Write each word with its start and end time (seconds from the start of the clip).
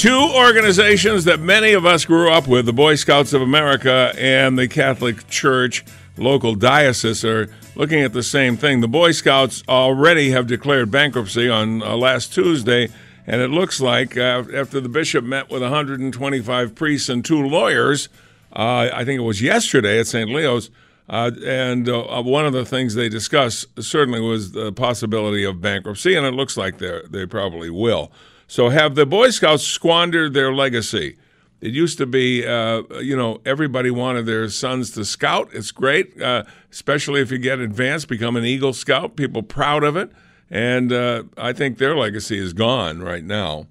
Two 0.00 0.32
organizations 0.34 1.24
that 1.26 1.40
many 1.40 1.74
of 1.74 1.84
us 1.84 2.06
grew 2.06 2.32
up 2.32 2.48
with, 2.48 2.64
the 2.64 2.72
Boy 2.72 2.94
Scouts 2.94 3.34
of 3.34 3.42
America 3.42 4.14
and 4.16 4.58
the 4.58 4.66
Catholic 4.66 5.28
Church 5.28 5.84
local 6.16 6.54
diocese, 6.54 7.22
are 7.22 7.50
looking 7.74 8.00
at 8.00 8.14
the 8.14 8.22
same 8.22 8.56
thing. 8.56 8.80
The 8.80 8.88
Boy 8.88 9.12
Scouts 9.12 9.62
already 9.68 10.30
have 10.30 10.46
declared 10.46 10.90
bankruptcy 10.90 11.50
on 11.50 11.82
uh, 11.82 11.98
last 11.98 12.32
Tuesday, 12.32 12.88
and 13.26 13.42
it 13.42 13.48
looks 13.48 13.78
like 13.78 14.16
uh, 14.16 14.44
after 14.54 14.80
the 14.80 14.88
bishop 14.88 15.22
met 15.22 15.50
with 15.50 15.60
125 15.60 16.74
priests 16.74 17.10
and 17.10 17.22
two 17.22 17.46
lawyers, 17.46 18.08
uh, 18.56 18.88
I 18.90 19.04
think 19.04 19.18
it 19.18 19.24
was 19.24 19.42
yesterday 19.42 20.00
at 20.00 20.06
St. 20.06 20.30
Leo's, 20.30 20.70
uh, 21.10 21.30
and 21.44 21.86
uh, 21.90 22.22
one 22.22 22.46
of 22.46 22.54
the 22.54 22.64
things 22.64 22.94
they 22.94 23.10
discussed 23.10 23.66
certainly 23.78 24.22
was 24.22 24.52
the 24.52 24.72
possibility 24.72 25.44
of 25.44 25.60
bankruptcy, 25.60 26.14
and 26.14 26.24
it 26.24 26.32
looks 26.32 26.56
like 26.56 26.78
they 26.78 27.02
they 27.10 27.26
probably 27.26 27.68
will. 27.68 28.10
So, 28.50 28.70
have 28.70 28.96
the 28.96 29.06
Boy 29.06 29.30
Scouts 29.30 29.62
squandered 29.62 30.34
their 30.34 30.52
legacy? 30.52 31.16
It 31.60 31.72
used 31.72 31.98
to 31.98 32.04
be, 32.06 32.44
uh, 32.44 32.82
you 33.00 33.16
know, 33.16 33.40
everybody 33.46 33.92
wanted 33.92 34.26
their 34.26 34.48
sons 34.48 34.90
to 34.94 35.04
scout. 35.04 35.50
It's 35.52 35.70
great, 35.70 36.20
uh, 36.20 36.42
especially 36.72 37.20
if 37.20 37.30
you 37.30 37.38
get 37.38 37.60
advanced, 37.60 38.08
become 38.08 38.34
an 38.34 38.44
Eagle 38.44 38.72
Scout. 38.72 39.14
People 39.14 39.44
proud 39.44 39.84
of 39.84 39.94
it, 39.94 40.10
and 40.50 40.92
uh, 40.92 41.22
I 41.38 41.52
think 41.52 41.78
their 41.78 41.96
legacy 41.96 42.38
is 42.38 42.52
gone 42.52 43.00
right 43.04 43.22
now. 43.22 43.68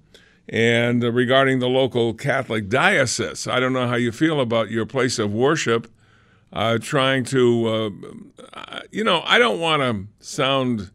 And 0.48 1.04
uh, 1.04 1.12
regarding 1.12 1.58
the 1.58 1.68
local 1.68 2.14
Catholic 2.14 2.70
diocese, 2.70 3.46
I 3.46 3.60
don't 3.60 3.74
know 3.74 3.86
how 3.86 3.96
you 3.96 4.12
feel 4.12 4.40
about 4.40 4.70
your 4.70 4.86
place 4.86 5.18
of 5.18 5.30
worship. 5.30 5.92
Uh, 6.54 6.78
trying 6.78 7.24
to, 7.24 7.68
uh, 8.54 8.80
you 8.90 9.04
know, 9.04 9.22
I 9.26 9.38
don't 9.38 9.60
want 9.60 9.82
to 9.82 10.26
sound 10.26 10.90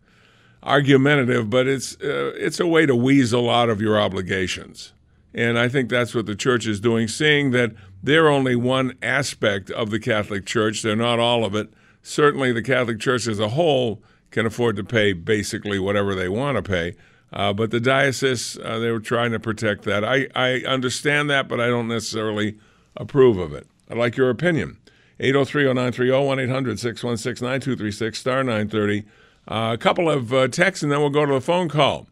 argumentative, 0.66 1.50
but 1.50 1.68
it's 1.68 1.96
uh, 2.02 2.34
it's 2.36 2.60
a 2.60 2.68
way 2.68 2.86
to 2.86 2.96
weasel 2.96 3.50
out 3.50 3.70
of 3.70 3.80
your 3.80 4.00
obligations. 4.00 4.94
And 5.34 5.60
I 5.60 5.68
think 5.70 5.90
that's 5.90 6.16
what 6.16 6.26
the 6.26 6.36
church 6.36 6.66
is 6.66 6.80
doing, 6.80 7.08
seeing 7.08 7.52
that 7.52 7.74
they're 8.02 8.30
only 8.30 8.56
one 8.56 8.98
aspect 9.02 9.70
of 9.70 9.92
the 9.92 10.00
Catholic 10.00 10.46
Church. 10.46 10.82
They're 10.82 10.96
not 10.96 11.20
all 11.20 11.44
of 11.44 11.56
it. 11.56 11.74
Certainly, 12.02 12.54
the 12.54 12.62
Catholic 12.62 13.00
Church 13.00 13.28
as 13.28 13.40
a 13.40 13.50
whole 13.50 14.02
can 14.32 14.46
afford 14.46 14.76
to 14.78 14.84
pay 14.84 15.14
basically 15.14 15.80
whatever 15.80 16.16
they 16.16 16.30
want 16.30 16.58
to 16.58 16.64
pay. 16.64 16.96
Uh, 17.34 17.52
but 17.52 17.72
the 17.72 17.80
diocese, 17.80 18.58
uh, 18.60 18.80
they 18.80 18.92
were 18.92 19.00
trying 19.00 19.32
to 19.32 19.40
protect 19.40 19.84
that. 19.84 20.06
I, 20.06 20.28
I 20.36 20.62
understand 20.66 21.30
that, 21.30 21.48
but 21.50 21.60
I 21.60 21.68
don't 21.68 21.88
necessarily 21.88 22.58
approve 22.96 23.38
of 23.38 23.54
it. 23.54 23.68
I'd 23.90 23.98
like 23.98 24.16
your 24.16 24.30
opinion. 24.30 24.78
803-0930, 25.20 26.48
1-800-616-9236, 26.48 28.16
star 28.16 28.44
930. 28.44 29.04
Uh, 29.48 29.72
a 29.74 29.78
couple 29.78 30.10
of 30.10 30.34
uh, 30.34 30.48
texts, 30.48 30.84
and 30.84 30.92
then 30.92 31.00
we'll 31.00 31.10
go 31.10 31.26
to 31.26 31.34
the 31.34 31.42
phone 31.42 31.70
call. 31.70 32.08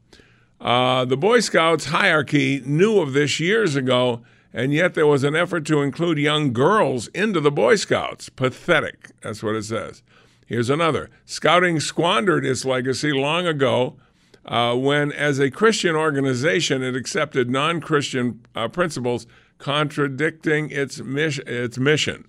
Uh, 0.62 1.04
the 1.04 1.18
Boy 1.18 1.40
Scouts 1.40 1.86
hierarchy 1.86 2.62
knew 2.66 3.00
of 3.00 3.14
this 3.14 3.40
years 3.40 3.76
ago, 3.76 4.22
and 4.54 4.72
yet 4.72 4.94
there 4.94 5.08
was 5.08 5.24
an 5.24 5.36
effort 5.36 5.66
to 5.66 5.82
include 5.82 6.18
young 6.18 6.54
girls 6.54 7.08
into 7.08 7.40
the 7.40 7.52
Boy 7.52 7.76
Scouts. 7.76 8.30
Pathetic. 8.30 9.10
That's 9.22 9.44
what 9.44 9.56
it 9.56 9.64
says. 9.64 10.04
Here's 10.46 10.70
another. 10.70 11.10
Scouting 11.26 11.80
squandered 11.80 12.46
its 12.46 12.64
legacy 12.64 13.12
long 13.12 13.48
ago 13.48 13.98
uh, 14.46 14.76
when, 14.76 15.12
as 15.12 15.40
a 15.40 15.50
Christian 15.50 15.96
organization, 15.96 16.84
it 16.84 16.96
accepted 16.96 17.50
non 17.50 17.82
Christian 17.82 18.46
uh, 18.56 18.68
principles 18.68 19.26
contradicting 19.58 20.70
its, 20.70 21.00
mis- 21.02 21.40
its 21.40 21.78
mission. 21.78 22.26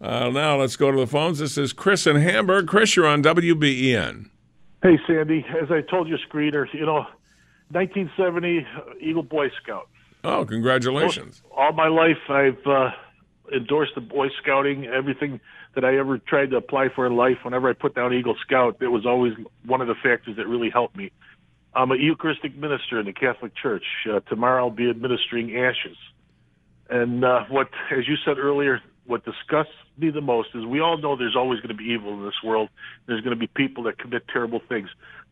Uh, 0.00 0.28
now 0.28 0.56
let's 0.56 0.76
go 0.76 0.90
to 0.90 0.98
the 0.98 1.06
phones. 1.06 1.38
This 1.38 1.56
is 1.56 1.72
Chris 1.72 2.06
in 2.06 2.16
Hamburg. 2.16 2.66
Chris, 2.66 2.96
you're 2.96 3.06
on 3.06 3.22
WBEN. 3.22 4.28
Hey, 4.82 4.98
Sandy. 5.06 5.44
As 5.60 5.70
I 5.70 5.80
told 5.80 6.08
you, 6.08 6.16
screener, 6.30 6.66
you 6.72 6.84
know, 6.84 7.06
1970 7.70 8.66
Eagle 9.00 9.22
Boy 9.22 9.50
Scout. 9.62 9.88
Oh, 10.22 10.44
congratulations. 10.44 11.42
All 11.56 11.72
my 11.72 11.88
life, 11.88 12.18
I've 12.28 12.66
uh, 12.66 12.90
endorsed 13.54 13.94
the 13.94 14.00
Boy 14.00 14.28
Scouting. 14.42 14.86
Everything 14.86 15.40
that 15.74 15.84
I 15.84 15.96
ever 15.98 16.18
tried 16.18 16.50
to 16.50 16.56
apply 16.56 16.88
for 16.94 17.06
in 17.06 17.16
life, 17.16 17.38
whenever 17.42 17.68
I 17.68 17.72
put 17.72 17.94
down 17.94 18.12
Eagle 18.12 18.36
Scout, 18.42 18.76
it 18.80 18.88
was 18.88 19.06
always 19.06 19.32
one 19.64 19.80
of 19.80 19.88
the 19.88 19.94
factors 19.94 20.36
that 20.36 20.46
really 20.46 20.70
helped 20.70 20.96
me. 20.96 21.10
I'm 21.74 21.90
a 21.90 21.96
Eucharistic 21.96 22.56
minister 22.56 22.98
in 22.98 23.06
the 23.06 23.12
Catholic 23.12 23.52
Church. 23.54 23.84
Uh, 24.10 24.20
tomorrow 24.20 24.64
I'll 24.64 24.70
be 24.70 24.88
administering 24.88 25.56
ashes. 25.56 25.96
And 26.88 27.24
uh, 27.24 27.44
what, 27.48 27.68
as 27.90 28.08
you 28.08 28.16
said 28.24 28.38
earlier, 28.38 28.80
what 29.06 29.24
disgusts 29.24 29.72
me 29.98 30.10
the 30.10 30.20
most 30.20 30.48
is 30.54 30.64
we 30.64 30.80
all 30.80 30.98
know 30.98 31.16
there's 31.16 31.36
always 31.36 31.60
going 31.60 31.76
to 31.76 31.82
be 31.82 31.84
evil 31.84 32.12
in 32.14 32.24
this 32.24 32.42
world. 32.44 32.68
There's 33.06 33.20
going 33.20 33.34
to 33.34 33.40
be 33.40 33.46
people 33.46 33.84
that 33.84 33.98
commit 33.98 34.24
terrible 34.28 34.60
things, 34.68 34.88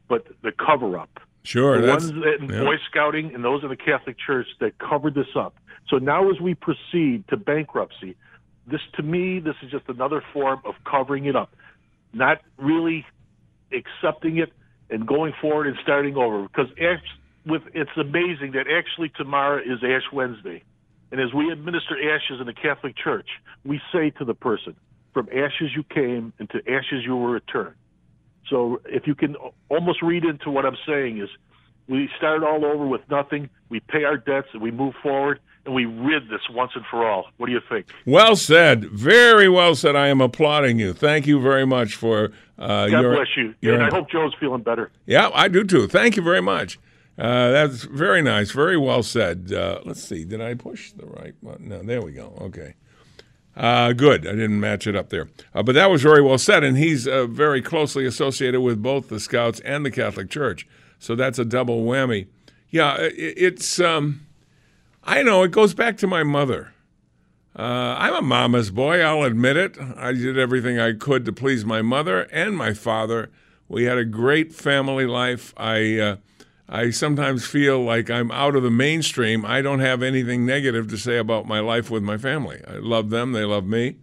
but 0.09 0.27
the 0.43 0.53
cover 0.53 0.99
up. 0.99 1.21
Sure, 1.43 1.81
the 1.81 1.89
ones 1.89 2.07
that 2.07 2.37
in 2.41 2.49
yeah. 2.49 2.65
Boy 2.65 2.77
Scouting 2.91 3.35
and 3.35 3.45
those 3.45 3.63
in 3.63 3.69
the 3.69 3.77
Catholic 3.77 4.17
Church 4.19 4.47
that 4.61 4.79
covered 4.79 5.15
this 5.15 5.37
up. 5.37 5.55
So 5.89 5.99
now, 5.99 6.31
as 6.31 6.41
we 6.41 6.55
proceed 6.55 7.29
to 7.29 7.37
bankruptcy, 7.37 8.17
this 8.67 8.81
to 8.95 9.03
me, 9.03 9.41
this 9.41 9.57
is 9.63 9.71
just 9.71 9.85
another 9.89 10.23
form 10.33 10.63
of 10.65 10.75
covering 10.91 11.27
it 11.27 11.37
up, 11.37 11.55
not 12.15 12.41
really 12.57 13.05
accepting 13.73 14.39
it 14.39 14.53
and 14.89 15.07
going 15.07 15.35
forward 15.41 15.67
and 15.67 15.77
starting 15.83 16.17
over. 16.17 16.43
Because 16.43 16.69
with 17.45 17.63
it's 17.75 17.91
amazing 17.97 18.53
that 18.53 18.67
actually 18.71 19.11
tomorrow 19.11 19.61
is 19.61 19.83
Ash 19.83 20.11
Wednesday, 20.13 20.63
and 21.15 21.23
as 21.23 21.33
we 21.33 21.53
administer 21.53 21.95
ashes 22.13 22.41
in 22.41 22.47
the 22.47 22.53
Catholic 22.53 22.97
Church, 22.97 23.29
we 23.65 23.81
say 23.93 24.11
to 24.19 24.25
the 24.25 24.35
person, 24.35 24.75
"From 25.13 25.29
ashes 25.33 25.71
you 25.73 25.85
came, 25.85 26.33
and 26.41 26.51
to 26.51 26.59
ashes 26.69 27.05
you 27.05 27.13
will 27.13 27.29
return." 27.29 27.73
So 28.51 28.81
if 28.85 29.07
you 29.07 29.15
can 29.15 29.37
almost 29.69 30.03
read 30.03 30.25
into 30.25 30.51
what 30.51 30.67
I'm 30.67 30.77
saying 30.85 31.19
is 31.19 31.29
we 31.87 32.11
start 32.19 32.43
all 32.43 32.65
over 32.65 32.85
with 32.85 33.03
nothing, 33.09 33.49
we 33.69 33.79
pay 33.79 34.03
our 34.03 34.17
debts, 34.17 34.49
and 34.55 34.61
we 34.61 34.73
move 34.73 34.95
forward, 35.05 35.39
and 35.65 35.73
we 35.73 35.85
rid 35.85 36.29
this 36.31 36.41
once 36.51 36.73
and 36.75 36.85
for 36.91 37.09
all. 37.09 37.29
What 37.37 37.47
do 37.47 37.53
you 37.53 37.61
think? 37.69 37.87
Well 38.05 38.35
said. 38.35 38.87
Very 38.87 39.49
well 39.49 39.77
said. 39.77 39.95
I 39.95 40.09
am 40.09 40.21
applauding 40.21 40.81
you. 40.81 40.93
Thank 40.93 41.29
you 41.29 41.41
very 41.41 41.65
much 41.65 41.95
for 41.95 42.33
uh, 42.59 42.89
God 42.89 43.01
your. 43.01 43.15
bless 43.15 43.37
you. 43.37 43.55
your 43.61 43.75
and 43.75 43.85
I 43.85 43.91
hope 43.91 44.11
Joe's 44.11 44.35
feeling 44.41 44.63
better. 44.63 44.91
Yeah, 45.07 45.31
I 45.33 45.47
do 45.47 45.63
too. 45.63 45.87
Thank 45.87 46.17
you 46.17 46.25
very 46.25 46.43
much. 46.43 46.77
Uh, 47.17 47.51
that's 47.51 47.85
very 47.85 48.23
nice. 48.23 48.51
Very 48.51 48.77
well 48.77 49.03
said. 49.03 49.53
Uh, 49.53 49.81
let's 49.85 50.03
see. 50.03 50.25
Did 50.25 50.41
I 50.41 50.55
push 50.55 50.93
the 50.93 51.07
right 51.07 51.35
button? 51.43 51.69
No, 51.69 51.83
there 51.83 52.03
we 52.03 52.13
go. 52.13 52.37
Okay. 52.41 52.75
Uh, 53.57 53.93
good. 53.93 54.27
I 54.27 54.33
didn't 54.33 54.59
match 54.59 54.87
it 54.87 54.97
up 54.97 55.11
there. 55.11 55.29
Uh, 55.55 55.63
but 55.63 55.77
that 55.77 55.91
was 55.91 56.03
very 56.03 56.21
well 56.21 56.39
said. 56.39 56.65
And 56.65 56.77
he's 56.77 57.07
uh, 57.07 57.27
very 57.27 57.63
closely 57.63 58.05
associated 58.05 58.63
with 58.63 58.83
both 58.83 59.09
the 59.09 59.21
Scouts 59.21 59.61
and 59.61 59.87
the 59.87 59.93
Catholic 59.93 60.29
Church. 60.29 60.67
So 60.99 61.15
that's 61.15 61.39
a 61.39 61.45
double 61.45 61.85
whammy. 61.85 62.27
Yeah, 62.71 62.97
it, 62.97 63.15
it's. 63.17 63.79
Um, 63.79 64.27
I 65.05 65.23
know 65.23 65.43
it 65.43 65.53
goes 65.53 65.75
back 65.75 65.97
to 65.99 66.07
my 66.07 66.25
mother. 66.25 66.73
Uh, 67.57 67.95
I'm 67.97 68.15
a 68.15 68.23
mama's 68.23 68.73
boy, 68.73 69.01
I'll 69.01 69.23
admit 69.23 69.57
it. 69.57 69.79
I 69.97 70.13
did 70.13 70.37
everything 70.37 70.81
I 70.81 70.93
could 70.93 71.25
to 71.27 71.33
please 71.33 71.65
my 71.65 71.83
mother 71.83 72.23
and 72.33 72.57
my 72.57 72.73
father. 72.73 73.31
We 73.69 73.85
had 73.85 73.97
a 73.97 74.05
great 74.05 74.53
family 74.53 75.07
life. 75.07 75.55
I, 75.57 76.19
I 76.69 76.91
sometimes 76.91 77.47
feel 77.47 77.83
like 77.83 78.11
I'm 78.11 78.31
out 78.31 78.57
of 78.57 78.63
the 78.63 78.71
mainstream. 78.71 79.45
I 79.45 79.61
don't 79.61 79.81
have 79.81 80.03
anything 80.03 80.47
negative 80.47 80.89
to 80.89 80.97
say 80.97 81.19
about 81.19 81.47
my 81.47 81.61
life 81.61 81.91
with 81.91 82.03
my 82.03 82.17
family. 82.17 82.63
I 82.67 82.75
love 82.75 83.11
them, 83.11 83.33
they 83.33 83.45
love 83.45 83.67
me, 83.67 83.97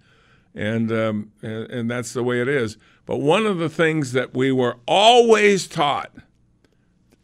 and, 0.54 0.92
um, 0.92 1.32
and, 1.42 1.70
and 1.72 1.92
that's 1.92 2.14
the 2.14 2.24
way 2.24 2.40
it 2.42 2.48
is. 2.48 2.78
But 3.06 3.18
one 3.18 3.46
of 3.46 3.58
the 3.58 3.70
things 3.70 4.12
that 4.12 4.36
we 4.36 4.52
were 4.52 4.78
always 4.88 5.68
taught 5.68 6.12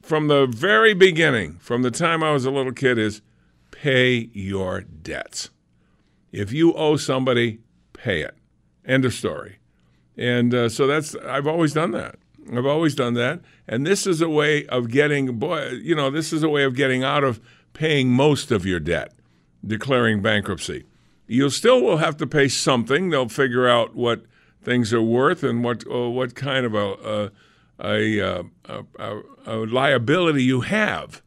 from 0.01 0.27
the 0.27 0.47
very 0.47 0.93
beginning, 0.93 1.57
from 1.59 1.81
the 1.81 1.91
time 1.91 2.23
I 2.23 2.31
was 2.31 2.45
a 2.45 2.51
little 2.51 2.71
kid, 2.71 2.97
is 2.97 3.21
pay 3.71 4.29
your 4.33 4.81
debts. 4.81 5.49
If 6.31 6.51
you 6.51 6.73
owe 6.73 6.97
somebody, 6.97 7.59
pay 7.93 8.21
it. 8.21 8.35
End 8.85 9.05
of 9.05 9.13
story. 9.13 9.57
And 10.17 10.53
uh, 10.53 10.69
so 10.69 10.87
that's 10.87 11.15
I've 11.15 11.45
always 11.45 11.73
done 11.73 11.91
that. 11.91 12.15
I've 12.53 12.65
always 12.65 12.95
done 12.95 13.13
that. 13.15 13.41
And 13.67 13.85
this 13.85 14.07
is 14.07 14.21
a 14.21 14.29
way 14.29 14.65
of 14.67 14.89
getting 14.89 15.37
boy, 15.37 15.69
you 15.69 15.95
know, 15.95 16.09
this 16.09 16.31
is 16.31 16.43
a 16.43 16.49
way 16.49 16.63
of 16.63 16.75
getting 16.75 17.03
out 17.03 17.23
of 17.23 17.41
paying 17.73 18.09
most 18.09 18.51
of 18.51 18.65
your 18.65 18.79
debt, 18.79 19.13
declaring 19.65 20.21
bankruptcy. 20.21 20.85
You 21.27 21.49
still 21.49 21.81
will 21.81 21.97
have 21.97 22.17
to 22.17 22.27
pay 22.27 22.47
something. 22.47 23.09
They'll 23.09 23.29
figure 23.29 23.67
out 23.67 23.95
what 23.95 24.23
things 24.63 24.93
are 24.93 25.01
worth 25.01 25.43
and 25.43 25.63
what 25.63 25.83
uh, 25.89 26.09
what 26.09 26.35
kind 26.35 26.65
of 26.65 26.73
a 26.73 27.31
a, 27.79 28.19
a, 28.19 28.43
a 28.97 29.21
a 29.45 29.55
liability 29.57 30.43
you 30.43 30.61
have. 30.61 31.21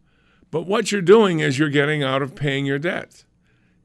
But 0.50 0.66
what 0.66 0.90
you're 0.90 1.02
doing 1.02 1.40
is 1.40 1.58
you're 1.58 1.68
getting 1.68 2.02
out 2.02 2.22
of 2.22 2.34
paying 2.34 2.66
your 2.66 2.78
debt. 2.78 3.24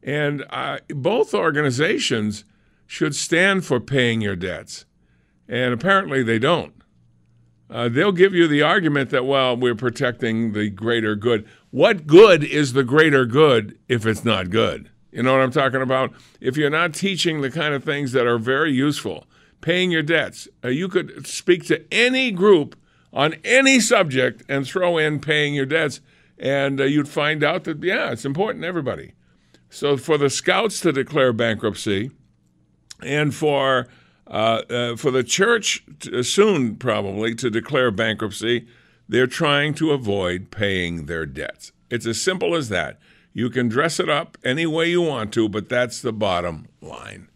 And 0.02 0.46
uh, 0.50 0.80
both 0.90 1.34
organizations 1.34 2.44
should 2.88 3.16
stand 3.16 3.66
for 3.66 3.80
paying 3.80 4.22
your 4.22 4.36
debts. 4.36 4.86
And 5.48 5.74
apparently 5.74 6.24
they 6.24 6.40
don't. 6.40 6.74
Uh, 7.70 7.90
they'll 7.90 8.12
give 8.12 8.34
you 8.34 8.48
the 8.48 8.62
argument 8.62 9.10
that, 9.10 9.26
well, 9.26 9.58
we're 9.58 9.76
protecting 9.76 10.54
the 10.54 10.70
greater 10.70 11.16
good. 11.16 11.48
What 11.72 12.06
good 12.06 12.44
is 12.44 12.74
the 12.74 12.84
greater 12.84 13.26
good 13.26 13.78
if 13.88 14.06
it's 14.06 14.24
not 14.24 14.50
good? 14.50 14.90
You 15.12 15.24
know 15.24 15.32
what 15.32 15.42
I'm 15.42 15.52
talking 15.52 15.82
about? 15.82 16.14
If 16.40 16.58
you're 16.58 16.70
not 16.70 16.94
teaching 16.94 17.42
the 17.42 17.50
kind 17.50 17.74
of 17.74 17.84
things 17.84 18.12
that 18.12 18.28
are 18.28 18.38
very 18.38 18.72
useful, 18.72 19.26
paying 19.62 19.90
your 19.90 20.04
debts, 20.04 20.48
uh, 20.64 20.68
you 20.68 20.88
could 20.88 21.26
speak 21.26 21.66
to 21.66 21.84
any 21.92 22.32
group 22.32 22.78
on 23.12 23.36
any 23.44 23.80
subject 23.80 24.44
and 24.50 24.68
throw 24.68 24.98
in 24.98 25.20
paying 25.20 25.56
your 25.56 25.66
debts, 25.66 26.02
and 26.38 26.80
uh, 26.82 26.84
you'd 26.84 27.08
find 27.08 27.44
out 27.44 27.64
that, 27.64 27.82
yeah, 27.82 28.12
it's 28.12 28.26
important 28.26 28.62
to 28.64 28.68
everybody. 28.68 29.14
So 29.70 29.98
for 29.98 30.18
the 30.18 30.30
scouts 30.30 30.80
to 30.82 30.92
declare 30.92 31.34
bankruptcy 31.34 32.12
and 33.02 33.34
for 33.34 33.88
Uh, 34.28 34.64
uh, 34.72 34.96
for 34.96 35.12
the 35.12 35.24
church 35.24 35.84
to, 36.00 36.20
uh, 36.20 36.24
soon 36.24 36.76
probably 36.78 37.36
to 37.36 37.50
declare 37.50 37.92
bankruptcy, 37.92 38.66
they're 39.08 39.28
trying 39.28 39.74
to 39.76 39.92
avoid 39.92 40.50
paying 40.50 41.06
their 41.06 41.28
debts. 41.28 41.72
It's 41.92 42.08
as 42.08 42.20
simple 42.20 42.56
as 42.56 42.70
that. 42.70 43.00
You 43.34 43.50
can 43.50 43.68
dress 43.68 44.00
it 44.00 44.10
up 44.10 44.38
any 44.44 44.66
way 44.66 44.90
you 44.90 45.02
want 45.02 45.32
to, 45.34 45.48
but 45.48 45.70
that's 45.70 46.02
the 46.02 46.14
bottom 46.14 46.68
line. 46.82 47.28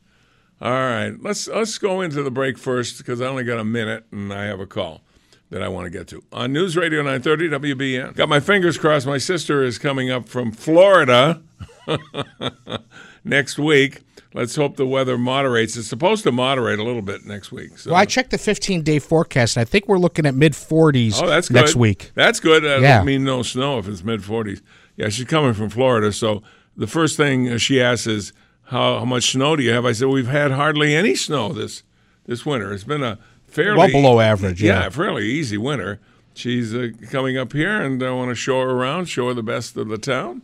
All 0.62 0.71
right, 0.71 1.13
let's 1.21 1.47
let's 1.47 1.77
go 1.77 2.01
into 2.01 2.24
the 2.24 2.31
break 2.31 2.57
first 2.57 2.97
because 2.97 3.21
I 3.21 3.27
only 3.27 3.44
got 3.44 3.59
a 3.59 3.65
minute 3.65 4.06
and 4.12 4.33
I 4.33 4.45
have 4.45 4.59
a 4.59 4.65
call 4.65 5.01
that 5.50 5.62
I 5.62 5.68
want 5.68 5.86
to 5.86 5.89
get 5.89 6.07
to. 6.09 6.24
On 6.33 6.51
News 6.51 6.75
Radio 6.75 7.01
930 7.01 7.74
WBN. 7.75 8.15
Got 8.15 8.30
my 8.30 8.39
fingers 8.39 8.77
crossed. 8.77 9.07
My 9.07 9.18
sister 9.18 9.63
is 9.63 9.77
coming 9.77 10.09
up 10.09 10.27
from 10.27 10.51
Florida 10.51 11.41
next 13.24 13.57
week. 13.57 14.01
Let's 14.34 14.56
hope 14.56 14.78
the 14.78 14.86
weather 14.86 15.18
moderates. 15.18 15.76
It's 15.76 15.88
supposed 15.88 16.24
to 16.24 16.31
moderate 16.31 16.78
a 16.78 16.84
little 16.84 17.02
bit 17.02 17.26
next 17.26 17.52
week. 17.52 17.80
So. 17.80 17.92
Well, 17.92 18.00
I 18.00 18.06
checked 18.06 18.30
the 18.30 18.38
15 18.38 18.84
day 18.84 19.00
forecast, 19.00 19.58
and 19.58 19.62
I 19.62 19.66
think 19.66 19.88
we're 19.88 19.98
looking 19.98 20.26
at 20.28 20.36
mid 20.36 20.54
40s 20.54 21.20
oh, 21.22 21.26
that's 21.28 21.50
next 21.50 21.74
good. 21.74 21.80
week. 21.80 22.12
That's 22.14 22.40
good. 22.40 22.64
That 22.64 22.81
Yeah. 22.81 23.04
mean 23.04 23.24
no 23.24 23.42
snow 23.42 23.80
if 23.80 23.88
it's 23.88 24.04
mid 24.04 24.22
40s. 24.22 24.62
Yeah, 24.98 25.10
she's 25.10 25.26
coming 25.26 25.54
from 25.54 25.70
Florida. 25.70 26.12
So 26.14 26.44
the 26.78 26.86
first 26.88 27.18
thing 27.18 27.58
she 27.58 27.81
asks 27.81 28.06
is, 28.06 28.34
how, 28.66 29.00
how 29.00 29.06
much 29.06 29.31
snow 29.31 29.56
do 29.56 29.64
you 29.64 29.72
have? 29.72 29.86
I 29.86 29.94
said, 29.94 30.10
we've 30.10 30.28
had 30.28 30.52
hardly 30.52 30.94
any 30.96 31.16
snow 31.16 31.50
this 31.52 31.82
this 32.28 32.46
winter. 32.46 32.72
It's 32.72 32.84
been 32.84 33.02
a 33.02 33.18
fairly 33.48 33.78
Well 33.80 33.90
below 33.92 34.20
average, 34.20 34.62
yeah. 34.62 34.88
fairly 34.90 35.25
easy 35.25 35.58
winter. 35.58 36.00
She's 36.36 36.75
uh, 36.75 36.90
coming 37.10 37.36
up 37.36 37.54
here, 37.54 37.82
and 37.82 38.02
I 38.04 38.12
want 38.12 38.30
to 38.30 38.36
show 38.36 38.62
her 38.62 38.70
around, 38.70 39.06
show 39.08 39.30
her 39.30 39.34
the 39.34 39.42
best 39.42 39.75
of 39.75 39.88
the 39.88 39.98
town. 39.98 40.44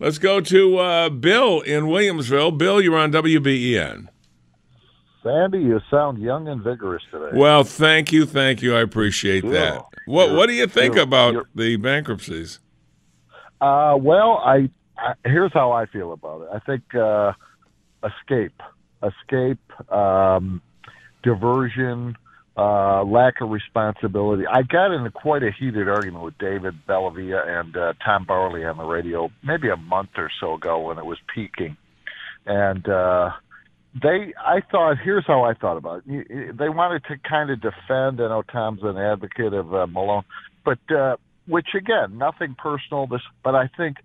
Let's 0.00 0.16
go 0.18 0.40
to 0.40 0.78
uh, 0.78 1.08
Bill 1.10 1.60
in 1.60 1.84
Williamsville. 1.84 2.56
Bill, 2.56 2.80
you're 2.80 2.96
on 2.96 3.12
WBEN. 3.12 4.08
Sandy, 5.22 5.58
you 5.58 5.78
sound 5.90 6.16
young 6.18 6.48
and 6.48 6.62
vigorous 6.62 7.02
today. 7.10 7.36
Well, 7.38 7.62
thank 7.64 8.10
you, 8.10 8.24
thank 8.24 8.62
you. 8.62 8.74
I 8.74 8.80
appreciate 8.80 9.42
Bill, 9.42 9.52
that. 9.52 9.84
What 10.06 10.24
you're- 10.28 10.36
What 10.38 10.46
do 10.46 10.54
you 10.54 10.66
think 10.66 10.94
you're- 10.94 11.02
about 11.04 11.32
you're- 11.34 11.44
the 11.54 11.76
bankruptcies? 11.76 12.60
Uh, 13.60 13.98
well, 14.00 14.38
I, 14.42 14.70
I 14.96 15.12
here's 15.26 15.52
how 15.52 15.72
I 15.72 15.84
feel 15.84 16.14
about 16.14 16.42
it. 16.42 16.48
I 16.54 16.58
think 16.60 16.94
uh, 16.94 17.32
escape, 18.02 18.58
escape, 19.02 19.58
um, 19.92 20.62
diversion, 21.22 22.16
uh, 22.60 23.02
lack 23.04 23.40
of 23.40 23.48
responsibility. 23.48 24.44
I 24.46 24.62
got 24.62 24.94
into 24.94 25.10
quite 25.10 25.42
a 25.42 25.50
heated 25.58 25.88
argument 25.88 26.24
with 26.24 26.36
David 26.36 26.74
Bellavia 26.86 27.46
and 27.46 27.74
uh, 27.74 27.94
Tom 28.04 28.26
Bauerle 28.28 28.70
on 28.70 28.76
the 28.76 28.84
radio 28.84 29.30
maybe 29.42 29.70
a 29.70 29.76
month 29.76 30.10
or 30.18 30.30
so 30.40 30.54
ago 30.54 30.78
when 30.80 30.98
it 30.98 31.06
was 31.06 31.16
peaking, 31.34 31.78
and 32.44 32.86
uh, 32.86 33.30
they. 33.94 34.34
I 34.38 34.60
thought 34.70 34.96
here's 35.02 35.24
how 35.26 35.44
I 35.44 35.54
thought 35.54 35.78
about 35.78 36.02
it. 36.06 36.58
They 36.58 36.68
wanted 36.68 37.02
to 37.04 37.16
kind 37.26 37.50
of 37.50 37.62
defend. 37.62 38.20
I 38.20 38.28
know 38.28 38.42
Tom's 38.42 38.80
an 38.82 38.98
advocate 38.98 39.54
of 39.54 39.74
uh, 39.74 39.86
Malone, 39.86 40.24
but 40.62 40.78
uh, 40.94 41.16
which 41.48 41.68
again, 41.74 42.18
nothing 42.18 42.56
personal. 42.58 43.06
This, 43.06 43.22
but 43.42 43.54
I 43.54 43.70
think 43.74 43.96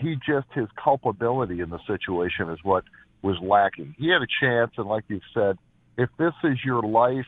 he 0.00 0.14
just 0.26 0.46
his 0.54 0.68
culpability 0.82 1.60
in 1.60 1.68
the 1.68 1.80
situation 1.86 2.48
is 2.48 2.60
what 2.62 2.84
was 3.20 3.36
lacking. 3.42 3.94
He 3.98 4.08
had 4.08 4.22
a 4.22 4.30
chance, 4.40 4.70
and 4.78 4.86
like 4.86 5.04
you 5.08 5.20
said, 5.34 5.58
if 5.98 6.08
this 6.18 6.32
is 6.44 6.56
your 6.64 6.80
life 6.80 7.26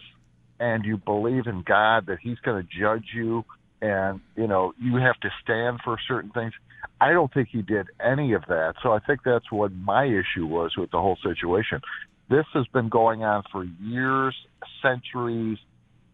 and 0.60 0.84
you 0.84 0.96
believe 0.96 1.46
in 1.46 1.62
God 1.62 2.06
that 2.06 2.18
He's 2.20 2.38
going 2.40 2.62
to 2.62 2.68
judge 2.80 3.06
you, 3.14 3.44
and 3.80 4.20
you 4.36 4.46
know 4.46 4.74
you 4.80 4.96
have 4.96 5.18
to 5.20 5.30
stand 5.42 5.80
for 5.84 5.98
certain 6.06 6.30
things. 6.30 6.52
I 7.00 7.12
don't 7.12 7.32
think 7.32 7.48
he 7.50 7.62
did 7.62 7.88
any 8.00 8.32
of 8.32 8.44
that. 8.46 8.74
So 8.82 8.92
I 8.92 9.00
think 9.00 9.20
that's 9.24 9.50
what 9.50 9.72
my 9.72 10.04
issue 10.04 10.46
was 10.46 10.76
with 10.76 10.90
the 10.92 11.00
whole 11.00 11.18
situation. 11.22 11.80
This 12.28 12.46
has 12.54 12.66
been 12.68 12.88
going 12.88 13.24
on 13.24 13.42
for 13.50 13.64
years, 13.80 14.36
centuries, 14.80 15.58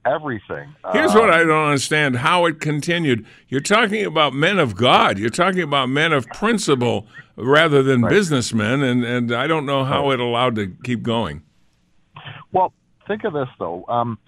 everything. 0.07 0.75
Here's 0.93 1.15
Um, 1.15 1.21
what 1.21 1.31
I 1.31 1.39
don't 1.45 1.67
understand 1.67 2.17
how 2.17 2.47
it 2.47 2.61
continued. 2.61 3.27
You're 3.49 3.61
talking 3.61 4.05
about 4.05 4.33
men 4.33 4.59
of 4.59 4.77
God. 4.77 5.19
You're 5.19 5.29
talking 5.29 5.63
about 5.63 5.91
men 5.91 6.13
of 6.13 6.27
principle 6.29 7.07
rather 7.37 7.83
than 7.83 8.09
businessmen, 8.09 8.83
and, 8.83 9.05
and 9.05 9.33
I 9.33 9.47
don't 9.47 9.67
know 9.67 9.85
how 9.85 10.11
it 10.11 10.21
allowed 10.21 10.55
to 10.57 10.75
keep 10.85 11.03
going. 11.03 11.43
Well, 12.53 12.73
think 13.09 13.25
of 13.25 13.33
this 13.33 13.49
though. 13.59 13.85
Um, 13.89 14.19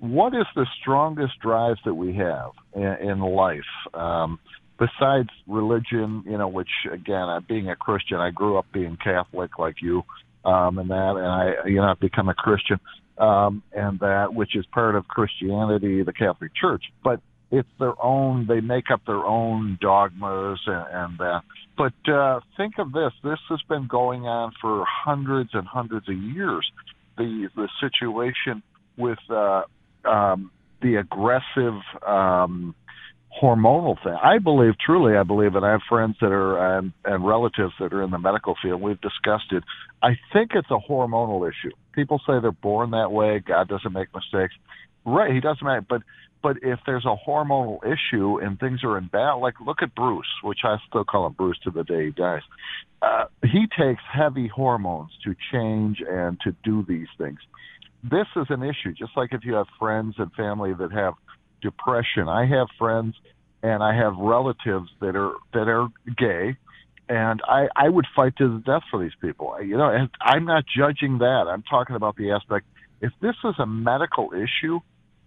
what 0.00 0.34
is 0.34 0.46
the 0.56 0.66
strongest 0.80 1.38
drives 1.40 1.78
that 1.84 1.94
we 1.94 2.16
have 2.16 2.52
in, 2.74 3.10
in 3.10 3.20
life 3.20 3.60
um, 3.92 4.38
besides 4.78 5.28
religion? 5.46 6.24
You 6.26 6.38
know, 6.38 6.48
which 6.48 6.70
again, 6.90 7.28
uh, 7.28 7.40
being 7.46 7.68
a 7.68 7.76
Christian, 7.76 8.16
I 8.18 8.30
grew 8.30 8.56
up 8.56 8.66
being 8.72 8.96
Catholic 9.02 9.58
like 9.58 9.76
you, 9.82 10.02
um, 10.44 10.78
and 10.78 10.90
that, 10.90 11.14
and 11.16 11.26
I, 11.26 11.68
you 11.68 11.76
know, 11.76 11.84
I've 11.84 12.00
become 12.00 12.30
a 12.30 12.34
Christian, 12.34 12.80
um, 13.18 13.62
and 13.72 14.00
that, 14.00 14.32
which 14.32 14.56
is 14.56 14.64
part 14.72 14.96
of 14.96 15.06
Christianity, 15.06 16.02
the 16.02 16.12
Catholic 16.12 16.52
Church, 16.54 16.82
but. 17.04 17.20
It's 17.52 17.68
their 17.80 18.00
own. 18.00 18.46
They 18.46 18.60
make 18.60 18.92
up 18.92 19.00
their 19.08 19.26
own 19.26 19.76
dogmas 19.80 20.60
and, 20.68 20.86
and 20.92 21.18
that. 21.18 21.40
But 21.76 22.08
uh, 22.08 22.38
think 22.56 22.74
of 22.78 22.92
this: 22.92 23.10
this 23.24 23.40
has 23.48 23.60
been 23.68 23.88
going 23.88 24.22
on 24.22 24.52
for 24.60 24.84
hundreds 24.86 25.50
and 25.52 25.66
hundreds 25.66 26.08
of 26.08 26.14
years 26.14 26.64
the 27.20 27.48
the 27.54 27.68
situation 27.80 28.62
with 28.96 29.18
uh, 29.30 29.62
um, 30.04 30.50
the 30.82 30.96
aggressive 30.96 31.80
um, 32.06 32.74
hormonal 33.40 34.02
thing. 34.02 34.16
I 34.22 34.38
believe 34.38 34.74
truly, 34.84 35.16
I 35.16 35.22
believe, 35.22 35.54
and 35.54 35.64
I 35.64 35.72
have 35.72 35.82
friends 35.88 36.16
that 36.20 36.32
are 36.32 36.78
and, 36.78 36.92
and 37.04 37.26
relatives 37.26 37.72
that 37.78 37.92
are 37.92 38.02
in 38.02 38.10
the 38.10 38.18
medical 38.18 38.54
field. 38.62 38.80
We've 38.80 39.00
discussed 39.00 39.52
it. 39.52 39.62
I 40.02 40.18
think 40.32 40.52
it's 40.54 40.70
a 40.70 40.78
hormonal 40.90 41.48
issue. 41.48 41.74
People 41.92 42.20
say 42.26 42.40
they're 42.40 42.52
born 42.52 42.90
that 42.90 43.12
way. 43.12 43.42
God 43.44 43.68
doesn't 43.68 43.92
make 43.92 44.08
mistakes. 44.14 44.54
Right, 45.04 45.32
he 45.32 45.40
doesn't 45.40 45.66
make. 45.66 45.88
But 45.88 46.02
but 46.42 46.56
if 46.62 46.78
there's 46.86 47.04
a 47.04 47.16
hormonal 47.28 47.78
issue 47.84 48.38
and 48.38 48.58
things 48.58 48.82
are 48.84 48.96
in 48.98 49.06
balance, 49.08 49.42
like 49.42 49.54
look 49.64 49.82
at 49.82 49.94
Bruce, 49.94 50.26
which 50.42 50.60
I 50.64 50.76
still 50.88 51.04
call 51.04 51.26
him 51.26 51.32
Bruce 51.32 51.58
to 51.64 51.70
the 51.70 51.84
day 51.84 52.06
he 52.06 52.10
dies. 52.10 52.42
Uh, 53.02 53.24
he 53.42 53.66
takes 53.78 54.02
heavy 54.12 54.48
hormones 54.48 55.10
to 55.24 55.34
change 55.52 56.02
and 56.08 56.38
to 56.40 56.54
do 56.64 56.84
these 56.86 57.08
things. 57.18 57.38
This 58.02 58.26
is 58.36 58.46
an 58.48 58.62
issue, 58.62 58.92
just 58.92 59.12
like 59.16 59.32
if 59.32 59.44
you 59.44 59.54
have 59.54 59.66
friends 59.78 60.14
and 60.18 60.32
family 60.32 60.72
that 60.74 60.92
have 60.92 61.14
depression. 61.60 62.28
I 62.28 62.46
have 62.46 62.68
friends 62.78 63.14
and 63.62 63.82
I 63.82 63.94
have 63.94 64.16
relatives 64.16 64.88
that 65.00 65.16
are 65.16 65.34
that 65.52 65.68
are 65.68 65.88
gay, 66.16 66.56
and 67.08 67.40
I 67.46 67.68
I 67.76 67.88
would 67.88 68.06
fight 68.16 68.36
to 68.36 68.48
the 68.54 68.60
death 68.60 68.82
for 68.90 69.02
these 69.02 69.14
people. 69.20 69.54
You 69.62 69.76
know, 69.76 69.90
and 69.90 70.08
I'm 70.20 70.44
not 70.44 70.64
judging 70.66 71.18
that. 71.18 71.46
I'm 71.48 71.62
talking 71.62 71.96
about 71.96 72.16
the 72.16 72.32
aspect. 72.32 72.66
If 73.02 73.12
this 73.20 73.36
is 73.44 73.54
a 73.58 73.66
medical 73.66 74.32
issue, 74.32 74.80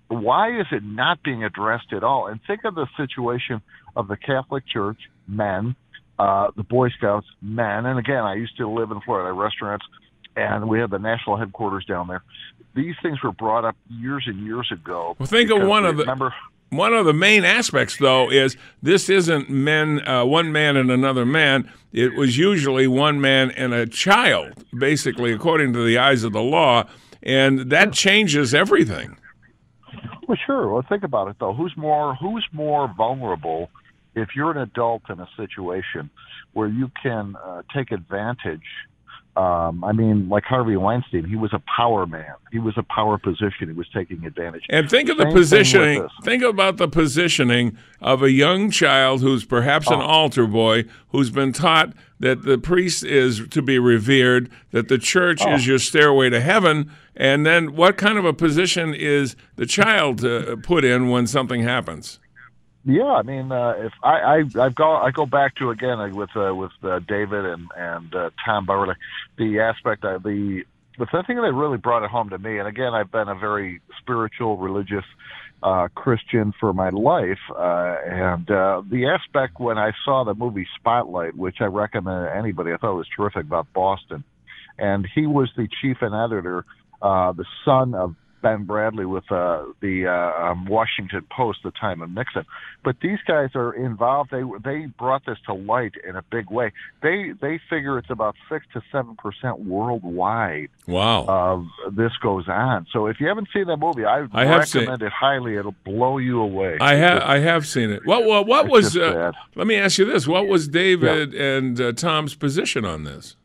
why 0.08 0.60
is 0.60 0.68
it 0.72 0.84
not 0.84 1.24
being 1.24 1.44
addressed 1.44 1.94
at 1.94 2.04
all? 2.04 2.28
And 2.28 2.40
think 2.46 2.64
of 2.66 2.76
the 2.76 2.88
situation 2.98 3.62
of 3.96 4.08
the 4.08 4.18
Catholic 4.18 4.66
Church, 4.68 5.00
men, 5.28 5.76
uh, 6.20 6.52
the 6.56 6.64
Boy 6.64 6.90
Scouts, 6.90 7.28
men, 7.42 7.86
and 7.86 7.98
again, 7.98 8.24
I 8.24 8.36
used 8.36 8.58
to 8.58 8.70
live 8.70 8.92
in 8.92 9.02
Florida, 9.02 9.34
restaurants, 9.34 9.86
and 10.36 10.68
we 10.68 10.80
had 10.80 10.90
the 10.90 11.00
national 11.00 11.38
headquarters 11.38 11.86
down 11.86 12.08
there. 12.08 12.24
These 12.76 12.96
things 13.02 13.22
were 13.24 13.32
brought 13.32 13.66
up 13.66 13.76
years 13.90 14.24
and 14.26 14.44
years 14.46 14.70
ago. 14.72 15.16
Well, 15.20 15.28
think 15.28 15.52
of 15.52 15.62
one 15.62 15.86
of 15.86 15.98
the 15.98 16.04
remember 16.04 16.34
one 16.74 16.94
of 16.94 17.06
the 17.06 17.14
main 17.14 17.46
aspects, 17.46 17.98
though, 17.98 18.32
is 18.32 18.58
this 18.82 19.10
isn't 19.10 19.50
men, 19.50 20.06
uh, 20.08 20.26
one 20.26 20.52
man 20.52 20.76
and 20.76 20.90
another 20.90 21.26
man. 21.26 21.72
It 21.92 22.16
was 22.16 22.38
usually 22.38 22.88
one 22.88 23.22
man 23.22 23.52
and 23.52 23.74
a 23.74 23.86
child, 23.86 24.66
basically, 24.76 25.32
according 25.32 25.74
to 25.74 25.86
the 25.86 26.00
eyes 26.00 26.24
of 26.24 26.34
the 26.34 26.42
law, 26.42 26.86
and 27.22 27.70
that 27.70 27.94
changes 27.94 28.56
everything. 28.56 29.18
Well, 30.34 30.40
sure. 30.48 30.68
Well, 30.68 30.84
think 30.90 31.04
about 31.04 31.28
it 31.28 31.36
though. 31.40 31.54
Who's 31.54 31.74
more 31.78 32.16
who's 32.16 32.48
more 32.52 32.92
vulnerable 32.98 33.70
if 34.16 34.30
you're 34.36 34.50
an 34.50 34.58
adult 34.58 35.04
in 35.10 35.20
a 35.20 35.28
situation 35.38 36.10
where 36.54 36.68
you 36.68 36.90
can 37.04 37.36
uh, 37.36 37.62
take 37.72 37.92
advantage? 37.92 38.66
Um, 39.36 39.84
I 39.84 39.94
mean, 39.94 40.30
like 40.30 40.44
Harvey 40.44 40.78
Weinstein, 40.78 41.26
he 41.26 41.36
was 41.36 41.54
a 41.54 41.62
power 41.76 42.06
man. 42.06 42.36
He 42.52 42.60
was 42.60 42.76
a 42.78 42.84
power 42.84 43.18
position. 43.18 43.68
He 43.68 43.74
was 43.74 43.88
taking 43.92 44.24
advantage. 44.26 44.64
And 44.70 44.88
think 44.88 45.10
of 45.10 45.18
the 45.18 45.24
Same 45.24 45.34
positioning. 45.34 46.08
Think 46.24 46.44
about 46.44 46.78
the 46.78 46.88
positioning 46.88 47.76
of 48.00 48.22
a 48.22 48.30
young 48.30 48.70
child 48.70 49.22
who's 49.22 49.44
perhaps 49.44 49.88
Oh. 49.90 49.96
an 49.96 50.02
altar 50.02 50.46
boy 50.46 50.86
who's 51.10 51.32
been 51.32 51.52
taught 51.52 51.94
that 52.20 52.44
the 52.44 52.60
priest 52.60 53.04
is 53.04 53.48
to 53.48 53.62
be 53.64 53.80
revered, 53.80 54.52
that 54.72 54.88
the 54.88 55.00
church 55.00 55.42
Oh. 55.44 55.54
is 55.56 55.66
your 55.66 55.80
stairway 55.80 56.30
to 56.30 56.40
heaven, 56.40 56.92
and 57.16 57.44
then 57.44 57.76
what 57.76 57.98
kind 57.98 58.20
of 58.20 58.26
a 58.26 58.34
position 58.34 58.94
is 58.94 59.36
the 59.56 59.66
child 59.66 60.24
uh, 60.24 60.58
put 60.62 60.86
in 60.86 61.10
when 61.10 61.26
something 61.26 61.64
happens? 61.64 62.20
Yeah, 62.86 63.14
I 63.14 63.22
mean, 63.22 63.52
uh, 63.52 63.76
if 63.78 63.94
I, 64.04 64.20
I 64.20 64.66
I've 64.66 64.76
go 64.76 64.96
I 64.96 65.12
go 65.12 65.26
back 65.26 65.56
to 65.56 65.70
again 65.70 66.14
with 66.14 66.36
uh, 66.36 66.54
with 66.54 66.72
uh, 66.84 67.00
David 67.00 67.46
and 67.46 67.70
and 67.78 68.14
uh, 68.14 68.30
Tom 68.46 68.66
Beverly, 68.66 68.96
the 69.38 69.62
aspect 69.62 70.04
of 70.04 70.24
the 70.24 70.64
the 71.00 71.06
thing 71.06 71.38
that 71.38 71.54
really 71.54 71.78
brought 71.78 72.04
it 72.04 72.10
home 72.10 72.30
to 72.30 72.38
me, 72.38 72.60
and 72.60 72.68
again, 72.68 72.94
I've 72.94 73.12
been 73.12 73.30
a 73.30 73.36
very 73.36 73.82
spiritual, 74.00 74.58
religious 74.58 75.06
uh, 75.64 75.88
Christian 75.96 76.54
for 76.60 76.74
my 76.74 76.90
life, 76.90 77.40
uh, 77.50 77.96
and 78.06 78.52
uh, 78.52 78.82
the 78.90 79.08
aspect 79.08 79.60
when 79.60 79.78
I 79.78 79.94
saw 80.04 80.24
the 80.26 80.36
movie 80.36 80.68
Spotlight, 80.76 81.36
which 81.36 81.62
I 81.62 81.66
recommend 81.66 82.28
to 82.28 82.36
anybody, 82.36 82.74
I 82.74 82.78
thought 82.78 82.92
it 82.92 82.98
was 82.98 83.08
terrific 83.16 83.44
about 83.44 83.72
Boston, 83.74 84.24
and 84.78 85.08
he 85.16 85.26
was 85.26 85.50
the 85.56 85.68
chief 85.82 85.98
and 86.02 86.14
editor, 86.14 86.66
uh, 87.02 87.32
the 87.32 87.46
son 87.64 87.96
of 87.96 88.16
Ben 88.44 88.66
Bradlee 88.68 89.10
with 89.10 89.32
uh, 89.32 89.64
the 89.80 90.06
uh, 90.06 90.44
um, 90.52 90.66
Washington 90.66 91.26
Post, 91.36 91.60
the 91.64 91.72
time 91.72 92.02
of 92.04 92.12
Nixon. 92.12 92.46
But 92.84 92.98
these 93.02 93.20
guys 93.26 93.50
are 93.56 93.74
involved. 93.74 94.30
They 94.30 94.44
they 94.64 94.86
brought 94.86 95.26
this 95.26 95.38
to 95.48 95.54
light 95.54 95.94
in 96.08 96.16
a 96.16 96.22
big 96.22 96.52
way. 96.52 96.72
They 97.02 97.32
they 97.42 97.60
figure 97.70 97.98
it's 97.98 98.10
about 98.12 98.36
six 98.52 98.66
to 98.74 98.82
seven 98.92 99.16
percent 99.16 99.62
worldwide 99.62 100.70
Wow. 100.86 101.26
of 101.28 101.96
this 101.96 102.12
goes 102.22 102.48
on. 102.50 102.86
So 102.92 103.08
if 103.08 103.20
you 103.20 103.28
haven't 103.28 103.48
seen 103.54 103.66
that 103.68 103.78
movie, 103.78 104.04
I, 104.06 104.28
I 104.34 104.46
recommend 104.58 105.02
it 105.02 105.12
highly. 105.12 105.56
It'll 105.56 105.76
blow 105.86 106.18
you 106.18 106.42
away. 106.42 106.78
I 106.82 106.96
have 106.96 107.22
I 107.24 107.40
have 107.40 107.66
seen 107.66 107.90
it. 107.90 108.06
What 108.06 108.26
what, 108.26 108.46
what 108.46 108.68
was? 108.68 108.98
Uh, 108.98 109.32
let 109.56 109.66
me 109.66 109.76
ask 109.76 109.98
you 109.98 110.06
this: 110.06 110.28
What 110.28 110.48
was 110.48 110.68
David 110.68 111.34
and 111.34 111.80
uh, 111.80 111.94
Tom's 111.94 112.36
position 112.36 112.84
on 112.84 113.06
this? 113.06 113.38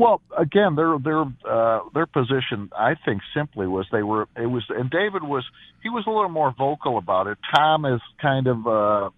Well, 0.00 0.22
again, 0.34 0.76
their 0.76 0.98
their 0.98 1.24
uh, 1.46 1.80
their 1.92 2.06
position, 2.06 2.70
I 2.74 2.94
think, 3.04 3.20
simply 3.36 3.66
was 3.66 3.86
they 3.92 4.02
were 4.02 4.28
it 4.34 4.46
was, 4.46 4.64
and 4.70 4.90
David 4.90 5.22
was 5.22 5.44
he 5.82 5.90
was 5.90 6.04
a 6.06 6.10
little 6.10 6.30
more 6.30 6.54
vocal 6.56 6.96
about 6.96 7.26
it. 7.26 7.36
Tom 7.54 7.84
is 7.84 8.00
kind 8.18 8.46
of, 8.46 8.66
uh, 8.66 9.10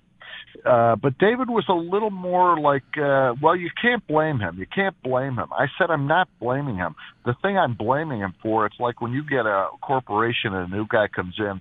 uh, 0.69 0.97
but 0.97 1.17
David 1.19 1.49
was 1.49 1.65
a 1.69 1.73
little 1.73 2.11
more 2.11 2.59
like, 2.59 2.83
uh, 2.99 3.33
well, 3.41 3.55
you 3.55 3.71
can't 3.81 4.05
blame 4.09 4.41
him. 4.41 4.59
You 4.59 4.67
can't 4.67 5.01
blame 5.05 5.37
him. 5.37 5.53
I 5.53 5.67
said 5.79 5.89
I'm 5.89 6.09
not 6.09 6.29
blaming 6.41 6.79
him. 6.79 6.97
The 7.25 7.37
thing 7.43 7.57
I'm 7.57 7.75
blaming 7.75 8.19
him 8.19 8.35
for, 8.43 8.67
it's 8.67 8.81
like 8.81 9.01
when 9.01 9.13
you 9.13 9.23
get 9.23 9.47
a 9.47 9.69
corporation 9.81 10.53
and 10.53 10.73
a 10.73 10.77
new 10.77 10.89
guy 10.89 11.07
comes 11.07 11.37
in, 11.39 11.61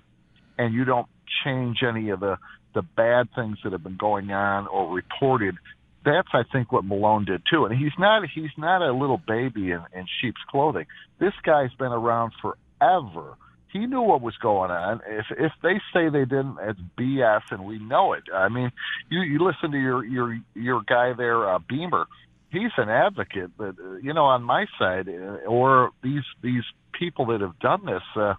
and 0.58 0.74
you 0.74 0.84
don't 0.84 1.06
change 1.44 1.84
any 1.88 2.10
of 2.10 2.18
the 2.18 2.38
the 2.74 2.82
bad 2.82 3.28
things 3.36 3.58
that 3.62 3.70
have 3.70 3.84
been 3.84 3.98
going 3.98 4.32
on 4.32 4.66
or 4.66 4.92
reported 4.92 5.54
that's 6.04 6.28
I 6.32 6.42
think 6.50 6.72
what 6.72 6.84
Malone 6.84 7.24
did 7.24 7.42
too. 7.50 7.64
And 7.64 7.78
he's 7.78 7.92
not 7.98 8.22
he's 8.34 8.50
not 8.56 8.82
a 8.82 8.92
little 8.92 9.20
baby 9.26 9.70
in, 9.70 9.80
in 9.94 10.06
sheep's 10.20 10.40
clothing. 10.48 10.86
This 11.18 11.32
guy's 11.44 11.72
been 11.78 11.92
around 11.92 12.32
forever. 12.40 13.36
He 13.72 13.86
knew 13.86 14.02
what 14.02 14.20
was 14.20 14.36
going 14.36 14.70
on. 14.70 15.00
If 15.06 15.26
if 15.30 15.52
they 15.62 15.80
say 15.94 16.08
they 16.10 16.24
didn't, 16.24 16.58
it's 16.60 16.80
BS, 16.98 17.42
and 17.50 17.64
we 17.64 17.78
know 17.78 18.12
it. 18.12 18.24
I 18.34 18.48
mean, 18.48 18.70
you 19.08 19.20
you 19.20 19.38
listen 19.38 19.70
to 19.70 19.78
your 19.78 20.04
your 20.04 20.38
your 20.54 20.82
guy 20.86 21.12
there, 21.16 21.48
uh, 21.48 21.58
Beamer. 21.68 22.06
He's 22.50 22.72
an 22.76 22.90
advocate, 22.90 23.52
but 23.56 23.76
uh, 23.82 23.94
you 24.02 24.12
know, 24.12 24.24
on 24.24 24.42
my 24.42 24.66
side, 24.78 25.08
uh, 25.08 25.48
or 25.48 25.90
these 26.02 26.24
these 26.42 26.64
people 26.98 27.26
that 27.26 27.40
have 27.40 27.58
done 27.60 27.86
this. 27.86 28.02
Uh, 28.14 28.34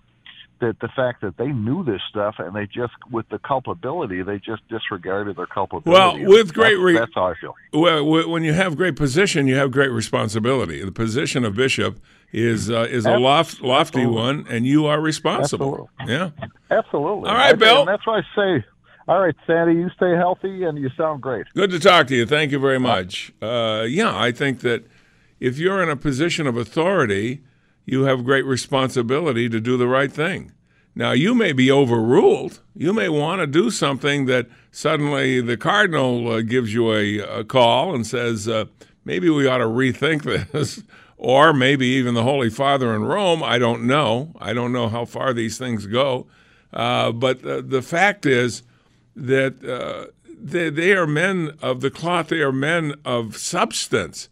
that 0.64 0.80
the 0.80 0.88
fact 0.96 1.22
that 1.22 1.38
they 1.38 1.48
knew 1.48 1.84
this 1.84 2.02
stuff 2.10 2.36
and 2.38 2.56
they 2.56 2.66
just 2.66 2.94
with 3.12 3.28
the 3.30 3.38
culpability 3.40 4.24
they 4.24 4.40
just 4.40 4.68
disregarded 4.70 5.36
their 5.36 5.46
culpability. 5.46 5.92
Well, 5.92 6.30
with 6.30 6.54
great 6.54 6.76
that's, 6.76 6.84
re- 6.84 6.94
that's 6.94 7.12
how 7.14 7.26
I 7.26 7.34
feel. 7.36 7.54
Well, 7.74 8.30
when 8.30 8.44
you 8.44 8.54
have 8.54 8.78
great 8.78 8.96
position, 8.96 9.48
you 9.48 9.56
have 9.56 9.72
great 9.72 9.92
responsibility. 9.92 10.84
The 10.84 10.92
position 10.92 11.44
of 11.44 11.56
bishop 11.56 12.00
is 12.32 12.72
uh, 12.72 12.88
is 12.90 13.06
a 13.06 13.18
loft, 13.18 13.62
lofty 13.62 14.00
absolutely. 14.00 14.16
one, 14.16 14.46
and 14.50 14.66
you 14.66 14.86
are 14.86 15.00
responsible. 15.00 15.90
Yeah. 16.08 16.32
Absolutely. 16.72 17.30
All 17.30 17.36
right, 17.36 17.54
I- 17.54 17.54
Bill. 17.54 17.86
That's 17.86 18.06
why 18.08 18.20
I 18.20 18.22
say, 18.36 18.66
all 19.08 19.20
right, 19.20 19.36
Sandy, 19.46 19.74
you 19.74 19.90
stay 19.96 20.16
healthy 20.16 20.64
and 20.64 20.78
you 20.78 20.90
sound 20.98 21.22
great. 21.22 21.46
Good 21.54 21.72
to 21.72 21.80
talk 21.80 22.08
to 22.08 22.16
you. 22.16 22.26
Thank 22.26 22.52
you 22.52 22.60
very 22.60 22.80
much. 22.80 23.34
Uh, 23.42 23.86
yeah, 23.88 24.18
I 24.18 24.32
think 24.32 24.62
that 24.62 24.86
if 25.40 25.60
you're 25.60 25.84
in 25.84 25.90
a 25.90 25.98
position 25.98 26.48
of 26.48 26.56
authority, 26.56 27.42
you 27.86 28.04
have 28.04 28.24
great 28.24 28.46
responsibility 28.46 29.50
to 29.50 29.60
do 29.60 29.78
the 29.78 29.88
right 29.88 30.12
thing. 30.12 30.52
Now, 30.96 31.12
you 31.12 31.34
may 31.34 31.54
be 31.54 31.72
overruled. 31.72 32.62
You 32.76 32.94
may 32.94 33.10
want 33.10 33.42
to 33.42 33.48
do 33.48 33.72
something 33.72 34.26
that 34.28 34.48
suddenly 34.72 35.42
the 35.42 35.58
cardinal 35.58 36.32
uh, 36.32 36.42
gives 36.42 36.74
you 36.74 36.94
a, 36.94 37.20
a 37.20 37.44
call 37.44 37.96
and 37.96 38.06
says, 38.06 38.48
uh, 38.48 38.66
maybe 39.04 39.30
we 39.30 39.48
ought 39.48 39.58
to 39.58 39.66
rethink 39.66 40.24
this. 40.52 40.84
or 41.18 41.54
maybe 41.54 41.88
even 41.88 42.14
the 42.14 42.24
Holy 42.24 42.50
Father 42.50 42.94
in 42.94 43.04
Rome. 43.04 43.42
I 43.42 43.58
don't 43.58 43.86
know. 43.86 44.34
I 44.40 44.54
don't 44.54 44.74
know 44.74 44.90
how 44.90 45.06
far 45.06 45.34
these 45.34 45.58
things 45.58 45.88
go. 45.88 46.28
Uh, 46.72 47.12
but 47.12 47.42
the 47.42 47.82
fact 47.82 48.26
is, 48.26 48.64
that 49.16 49.64
uh, 49.64 50.12
they, 50.28 50.70
they 50.70 50.94
are 50.94 51.08
men 51.08 51.52
of 51.62 51.82
the 51.82 51.92
cloth, 51.92 52.30
they 52.30 52.42
are 52.42 52.52
men 52.52 52.96
of 53.06 53.38
substance. 53.38 54.30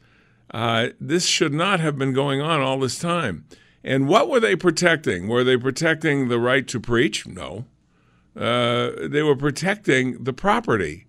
Uh, 0.51 0.89
this 0.99 1.25
should 1.25 1.53
not 1.53 1.79
have 1.79 1.97
been 1.97 2.13
going 2.13 2.41
on 2.41 2.61
all 2.61 2.79
this 2.79 2.99
time. 2.99 3.45
And 3.83 4.07
what 4.07 4.29
were 4.29 4.39
they 4.39 4.55
protecting? 4.55 5.27
Were 5.27 5.43
they 5.43 5.57
protecting 5.57 6.27
the 6.27 6.39
right 6.39 6.67
to 6.67 6.79
preach? 6.79 7.25
No. 7.25 7.65
Uh, 8.35 8.91
they 9.07 9.23
were 9.23 9.35
protecting 9.35 10.23
the 10.23 10.33
property, 10.33 11.05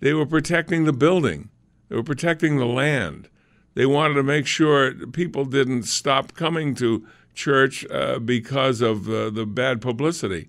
they 0.00 0.12
were 0.12 0.26
protecting 0.26 0.84
the 0.84 0.92
building, 0.92 1.48
they 1.88 1.96
were 1.96 2.02
protecting 2.02 2.58
the 2.58 2.66
land. 2.66 3.28
They 3.74 3.86
wanted 3.86 4.14
to 4.14 4.22
make 4.22 4.46
sure 4.46 4.92
people 4.92 5.44
didn't 5.44 5.84
stop 5.84 6.34
coming 6.34 6.74
to 6.74 7.06
church 7.32 7.86
uh, 7.90 8.18
because 8.18 8.80
of 8.80 9.08
uh, 9.08 9.30
the 9.30 9.46
bad 9.46 9.80
publicity 9.80 10.48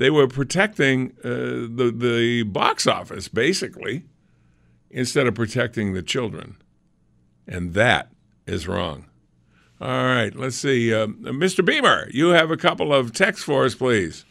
they 0.00 0.08
were 0.08 0.26
protecting 0.26 1.12
uh, 1.22 1.28
the 1.28 1.92
the 1.94 2.42
box 2.44 2.86
office 2.86 3.28
basically 3.28 4.04
instead 4.90 5.26
of 5.26 5.34
protecting 5.34 5.92
the 5.92 6.02
children, 6.02 6.56
and 7.50 7.74
that 7.74 8.10
is 8.46 8.66
wrong. 8.66 9.04
All 9.80 9.88
right, 10.04 10.34
let's 10.34 10.56
see, 10.56 10.92
uh, 10.94 11.06
Mr. 11.08 11.64
Beamer, 11.64 12.08
you 12.10 12.28
have 12.30 12.50
a 12.50 12.56
couple 12.56 12.92
of 12.94 13.12
texts 13.12 13.44
for 13.44 13.64
us, 13.64 13.74
please. 13.74 14.24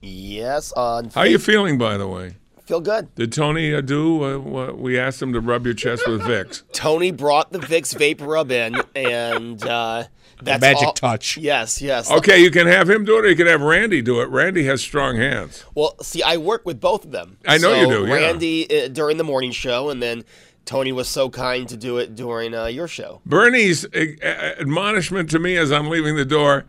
Yes, 0.00 0.72
on 0.72 1.10
How 1.10 1.20
are 1.22 1.26
you 1.26 1.38
feeling, 1.38 1.78
by 1.78 1.96
the 1.96 2.08
way? 2.08 2.36
feel 2.64 2.80
good. 2.80 3.12
Did 3.16 3.32
Tony 3.32 3.74
uh, 3.74 3.80
do 3.80 4.24
uh, 4.24 4.38
what 4.38 4.78
we 4.78 4.96
asked 4.98 5.20
him 5.20 5.32
to 5.32 5.40
rub 5.40 5.64
your 5.64 5.74
chest 5.74 6.06
with 6.08 6.22
Vicks? 6.22 6.62
Tony 6.72 7.10
brought 7.10 7.50
the 7.52 7.58
Vicks 7.58 7.94
VapoRub 7.94 8.50
in, 8.52 8.80
and 8.94 9.62
uh, 9.66 10.04
that's 10.40 10.60
magic 10.60 10.86
all- 10.86 10.92
touch. 10.92 11.36
Yes, 11.36 11.82
yes. 11.82 12.10
Okay, 12.10 12.40
you 12.40 12.50
can 12.52 12.68
have 12.68 12.88
him 12.88 13.04
do 13.04 13.18
it, 13.18 13.24
or 13.24 13.28
you 13.28 13.36
can 13.36 13.48
have 13.48 13.60
Randy 13.60 14.00
do 14.00 14.20
it. 14.20 14.28
Randy 14.28 14.64
has 14.66 14.80
strong 14.80 15.16
hands. 15.16 15.64
Well, 15.74 15.96
see, 16.02 16.22
I 16.22 16.36
work 16.36 16.64
with 16.64 16.80
both 16.80 17.04
of 17.04 17.10
them. 17.10 17.36
I 17.46 17.58
know 17.58 17.72
So 17.72 17.80
you 17.80 17.88
do, 17.88 18.06
yeah. 18.06 18.14
Randy 18.14 18.84
uh, 18.84 18.88
during 18.88 19.16
the 19.16 19.24
morning 19.24 19.50
show, 19.50 19.90
and 19.90 20.00
then 20.00 20.24
Tony 20.64 20.92
was 20.92 21.08
so 21.08 21.28
kind 21.28 21.68
to 21.68 21.76
do 21.76 21.98
it 21.98 22.14
during 22.14 22.54
uh, 22.54 22.66
your 22.66 22.88
show. 22.88 23.20
Bernie's 23.26 23.84
uh, 23.84 24.04
uh, 24.22 24.26
admonishment 24.60 25.30
to 25.30 25.38
me 25.38 25.56
as 25.56 25.72
I'm 25.72 25.88
leaving 25.88 26.16
the 26.16 26.24
door 26.24 26.64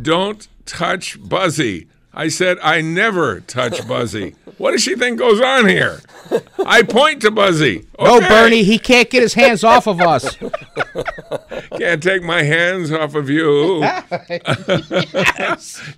don't 0.00 0.46
touch 0.66 1.18
Buzzy. 1.26 1.88
I 2.18 2.28
said, 2.28 2.56
I 2.62 2.80
never 2.80 3.40
touch 3.40 3.86
Buzzy. 3.86 4.36
what 4.56 4.70
does 4.70 4.82
she 4.82 4.96
think 4.96 5.18
goes 5.18 5.38
on 5.38 5.68
here? 5.68 6.00
I 6.64 6.82
point 6.82 7.20
to 7.22 7.30
Buzzy. 7.30 7.86
No, 8.00 8.20
Bernie, 8.20 8.62
he 8.62 8.78
can't 8.78 9.10
get 9.10 9.22
his 9.22 9.34
hands 9.34 9.62
off 9.62 9.86
of 9.86 10.00
us. 10.00 10.38
Can't 11.78 12.02
take 12.02 12.22
my 12.22 12.42
hands 12.42 12.90
off 12.90 13.14
of 13.14 13.28
you. 13.28 13.80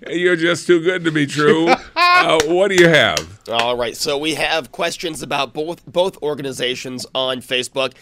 You're 0.09 0.35
just 0.35 0.67
too 0.67 0.81
good 0.81 1.03
to 1.05 1.11
be 1.11 1.25
true. 1.25 1.69
Uh, 1.95 2.39
what 2.47 2.69
do 2.69 2.75
you 2.75 2.89
have? 2.89 3.39
All 3.49 3.77
right, 3.77 3.95
so 3.95 4.17
we 4.17 4.35
have 4.35 4.71
questions 4.71 5.21
about 5.21 5.53
both 5.53 5.85
both 5.85 6.21
organizations 6.21 7.05
on 7.15 7.41
Facebook. 7.41 7.93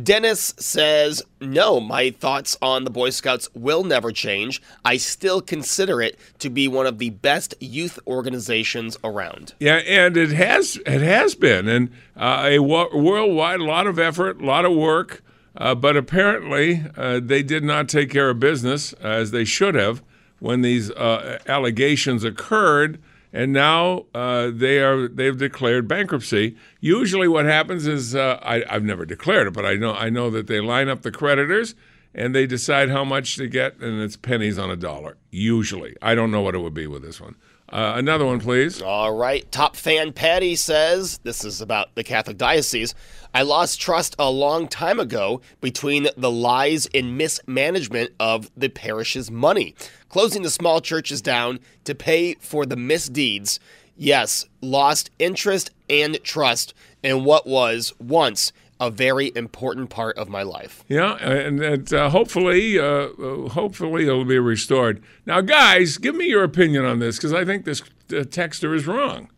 Dennis 0.00 0.54
says, 0.58 1.22
"No, 1.40 1.80
my 1.80 2.10
thoughts 2.10 2.56
on 2.62 2.84
the 2.84 2.90
Boy 2.90 3.10
Scouts 3.10 3.48
will 3.54 3.84
never 3.84 4.12
change. 4.12 4.62
I 4.84 4.96
still 4.96 5.40
consider 5.40 6.00
it 6.00 6.18
to 6.38 6.50
be 6.50 6.68
one 6.68 6.86
of 6.86 6.98
the 6.98 7.10
best 7.10 7.54
youth 7.60 7.98
organizations 8.06 8.96
around." 9.02 9.54
Yeah, 9.58 9.76
and 9.86 10.16
it 10.16 10.30
has 10.32 10.76
it 10.86 11.00
has 11.00 11.34
been, 11.34 11.68
and 11.68 11.90
uh, 12.16 12.42
a 12.44 12.58
wo- 12.60 12.90
worldwide, 12.94 13.60
a 13.60 13.64
lot 13.64 13.86
of 13.86 13.98
effort, 13.98 14.40
a 14.40 14.44
lot 14.44 14.64
of 14.64 14.74
work, 14.74 15.22
uh, 15.56 15.74
but 15.74 15.96
apparently 15.96 16.84
uh, 16.96 17.20
they 17.22 17.42
did 17.42 17.64
not 17.64 17.88
take 17.88 18.10
care 18.10 18.30
of 18.30 18.38
business 18.40 18.92
as 18.94 19.30
they 19.30 19.44
should 19.44 19.74
have 19.74 20.02
when 20.38 20.62
these 20.62 20.90
uh, 20.92 21.38
allegations 21.46 22.24
occurred, 22.24 22.98
and 23.32 23.52
now 23.52 24.06
uh, 24.14 24.50
they 24.52 24.80
are 24.80 25.08
they've 25.08 25.36
declared 25.36 25.86
bankruptcy. 25.86 26.56
Usually, 26.80 27.28
what 27.28 27.44
happens 27.44 27.86
is 27.86 28.14
uh, 28.14 28.38
I, 28.42 28.64
I've 28.68 28.84
never 28.84 29.04
declared 29.04 29.48
it, 29.48 29.52
but 29.52 29.64
I 29.64 29.74
know 29.74 29.94
I 29.94 30.10
know 30.10 30.30
that 30.30 30.46
they 30.46 30.60
line 30.60 30.88
up 30.88 31.02
the 31.02 31.10
creditors 31.10 31.74
and 32.14 32.34
they 32.34 32.46
decide 32.46 32.90
how 32.90 33.04
much 33.04 33.36
to 33.36 33.46
get, 33.46 33.78
and 33.80 34.00
it's 34.00 34.16
pennies 34.16 34.58
on 34.58 34.70
a 34.70 34.76
dollar. 34.76 35.16
Usually, 35.30 35.96
I 36.02 36.14
don't 36.14 36.30
know 36.30 36.40
what 36.40 36.54
it 36.54 36.58
would 36.58 36.74
be 36.74 36.86
with 36.86 37.02
this 37.02 37.20
one. 37.20 37.36
Uh, 37.72 37.92
another 37.96 38.26
one, 38.26 38.40
please. 38.40 38.82
All 38.82 39.14
right. 39.14 39.50
Top 39.52 39.76
fan 39.76 40.12
Patty 40.12 40.56
says 40.56 41.18
this 41.18 41.44
is 41.44 41.60
about 41.60 41.94
the 41.94 42.02
Catholic 42.02 42.36
Diocese. 42.36 42.96
I 43.32 43.42
lost 43.42 43.80
trust 43.80 44.16
a 44.18 44.28
long 44.28 44.66
time 44.66 44.98
ago 44.98 45.40
between 45.60 46.08
the 46.16 46.32
lies 46.32 46.88
and 46.92 47.16
mismanagement 47.16 48.10
of 48.18 48.50
the 48.56 48.70
parish's 48.70 49.30
money, 49.30 49.76
closing 50.08 50.42
the 50.42 50.50
small 50.50 50.80
churches 50.80 51.22
down 51.22 51.60
to 51.84 51.94
pay 51.94 52.34
for 52.34 52.66
the 52.66 52.76
misdeeds. 52.76 53.60
Yes, 53.96 54.46
lost 54.60 55.10
interest 55.20 55.70
and 55.88 56.18
trust 56.24 56.74
in 57.04 57.22
what 57.22 57.46
was 57.46 57.92
once 58.00 58.52
a 58.80 58.90
very 58.90 59.30
important 59.36 59.90
part 59.90 60.16
of 60.16 60.28
my 60.28 60.42
life. 60.42 60.84
Yeah, 60.88 61.14
and, 61.16 61.62
and 61.62 61.92
uh, 61.92 62.08
hopefully, 62.10 62.78
uh, 62.78 62.84
uh, 62.84 63.48
hopefully 63.50 64.06
it'll 64.06 64.24
be 64.24 64.38
restored. 64.38 65.02
Now, 65.26 65.42
guys, 65.42 65.98
give 65.98 66.14
me 66.14 66.28
your 66.28 66.42
opinion 66.42 66.86
on 66.86 66.98
this 66.98 67.16
because 67.16 67.34
I 67.34 67.44
think 67.44 67.66
this 67.66 67.82
uh, 67.82 68.24
texter 68.24 68.74
is 68.74 68.86
wrong. 68.86 69.30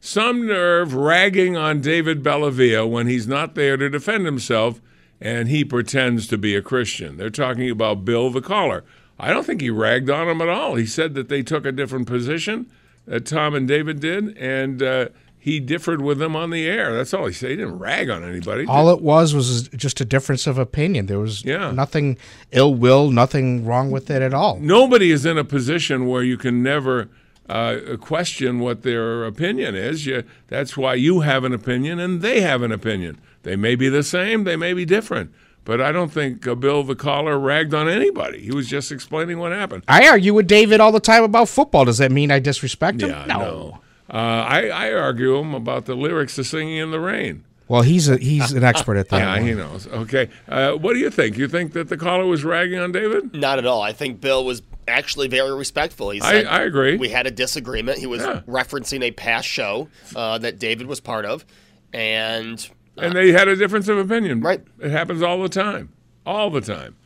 Some 0.00 0.46
nerve 0.46 0.94
ragging 0.94 1.56
on 1.56 1.80
David 1.80 2.22
Bellavia 2.22 2.88
when 2.88 3.06
he's 3.06 3.26
not 3.26 3.54
there 3.54 3.76
to 3.76 3.88
defend 3.88 4.26
himself 4.26 4.80
and 5.20 5.48
he 5.48 5.64
pretends 5.64 6.26
to 6.28 6.38
be 6.38 6.54
a 6.54 6.62
Christian. 6.62 7.16
They're 7.16 7.30
talking 7.30 7.70
about 7.70 8.04
Bill 8.04 8.30
the 8.30 8.42
caller. 8.42 8.84
I 9.18 9.32
don't 9.32 9.46
think 9.46 9.60
he 9.60 9.70
ragged 9.70 10.10
on 10.10 10.28
him 10.28 10.40
at 10.42 10.48
all. 10.48 10.74
He 10.74 10.86
said 10.86 11.14
that 11.14 11.28
they 11.28 11.42
took 11.42 11.64
a 11.64 11.72
different 11.72 12.06
position, 12.06 12.70
that 13.06 13.26
Tom 13.26 13.54
and 13.54 13.66
David 13.66 14.00
did, 14.00 14.36
and 14.36 14.82
uh, 14.82 15.08
he 15.44 15.60
differed 15.60 16.00
with 16.00 16.16
them 16.16 16.34
on 16.34 16.48
the 16.48 16.66
air. 16.66 16.94
That's 16.96 17.12
all 17.12 17.26
he 17.26 17.34
said. 17.34 17.50
He 17.50 17.56
didn't 17.56 17.78
rag 17.78 18.08
on 18.08 18.24
anybody. 18.24 18.64
All 18.66 18.88
it 18.88 19.02
was 19.02 19.34
was 19.34 19.68
just 19.68 20.00
a 20.00 20.04
difference 20.06 20.46
of 20.46 20.56
opinion. 20.56 21.04
There 21.04 21.18
was 21.18 21.44
Yeah. 21.44 21.70
nothing 21.70 22.16
ill 22.50 22.74
will, 22.74 23.10
nothing 23.10 23.66
wrong 23.66 23.90
with 23.90 24.10
it 24.10 24.22
at 24.22 24.32
all. 24.32 24.58
Nobody 24.58 25.10
is 25.10 25.26
in 25.26 25.36
a 25.36 25.44
position 25.44 26.06
where 26.06 26.22
you 26.22 26.38
can 26.38 26.62
never 26.62 27.10
uh, 27.46 27.76
question 28.00 28.58
what 28.58 28.84
their 28.84 29.26
opinion 29.26 29.74
is. 29.74 30.06
You, 30.06 30.24
that's 30.48 30.78
why 30.78 30.94
you 30.94 31.20
have 31.20 31.44
an 31.44 31.52
opinion 31.52 31.98
and 31.98 32.22
they 32.22 32.40
have 32.40 32.62
an 32.62 32.72
opinion. 32.72 33.18
They 33.42 33.54
may 33.54 33.74
be 33.74 33.90
the 33.90 34.02
same, 34.02 34.44
they 34.44 34.56
may 34.56 34.72
be 34.72 34.86
different. 34.86 35.30
But 35.66 35.78
I 35.82 35.92
don't 35.92 36.10
think 36.10 36.46
uh, 36.46 36.54
Bill 36.54 36.84
the 36.84 36.94
caller 36.94 37.38
ragged 37.38 37.74
on 37.74 37.86
anybody. 37.86 38.40
He 38.40 38.50
was 38.52 38.66
just 38.66 38.90
explaining 38.90 39.38
what 39.38 39.52
happened. 39.52 39.82
I 39.88 40.08
argue 40.08 40.32
with 40.32 40.46
David 40.46 40.80
all 40.80 40.90
the 40.92 41.00
time 41.00 41.22
about 41.22 41.50
football. 41.50 41.84
Does 41.84 41.98
that 41.98 42.10
mean 42.10 42.30
I 42.30 42.38
disrespect 42.38 43.02
him? 43.02 43.10
Yeah, 43.10 43.26
no. 43.26 43.80
Uh, 44.14 44.46
I, 44.48 44.68
I 44.68 44.92
argue 44.92 45.36
him 45.38 45.54
about 45.54 45.86
the 45.86 45.96
lyrics 45.96 46.36
to 46.36 46.44
"Singing 46.44 46.76
in 46.76 46.90
the 46.92 47.00
Rain." 47.00 47.44
Well, 47.66 47.82
he's 47.82 48.08
a, 48.08 48.16
he's 48.18 48.52
an 48.52 48.62
expert 48.62 48.96
at 48.96 49.08
that. 49.08 49.16
Yeah, 49.18 49.32
one. 49.38 49.46
he 49.46 49.54
knows. 49.54 49.86
Okay, 49.88 50.28
uh, 50.48 50.72
what 50.74 50.92
do 50.92 51.00
you 51.00 51.10
think? 51.10 51.36
You 51.36 51.48
think 51.48 51.72
that 51.72 51.88
the 51.88 51.96
caller 51.96 52.24
was 52.26 52.44
ragging 52.44 52.78
on 52.78 52.92
David? 52.92 53.34
Not 53.34 53.58
at 53.58 53.66
all. 53.66 53.82
I 53.82 53.92
think 53.92 54.20
Bill 54.20 54.44
was 54.44 54.62
actually 54.86 55.28
very 55.28 55.52
respectful. 55.54 56.10
He 56.10 56.20
I- 56.20 56.30
said, 56.30 56.46
I 56.46 56.62
agree. 56.62 56.96
We 56.98 57.08
had 57.08 57.26
a 57.26 57.30
disagreement. 57.30 57.98
He 57.98 58.06
was 58.06 58.20
Yeah. 58.22 58.42
referencing 58.46 59.02
a 59.02 59.10
past 59.12 59.48
show 59.48 59.88
uh, 60.14 60.38
that 60.38 60.58
David 60.58 60.86
was 60.86 61.00
part 61.00 61.24
of, 61.24 61.44
and 61.92 62.68
and 62.98 63.14
they 63.16 63.32
had 63.32 63.48
a 63.48 63.56
difference 63.56 63.88
of 63.88 63.98
opinion. 63.98 64.40
Right. 64.42 64.62
It 64.80 64.90
happens 64.90 65.22
all 65.22 65.42
the 65.42 65.48
time. 65.48 65.88
All 66.26 66.50
the 66.50 66.60
time. 66.60 66.96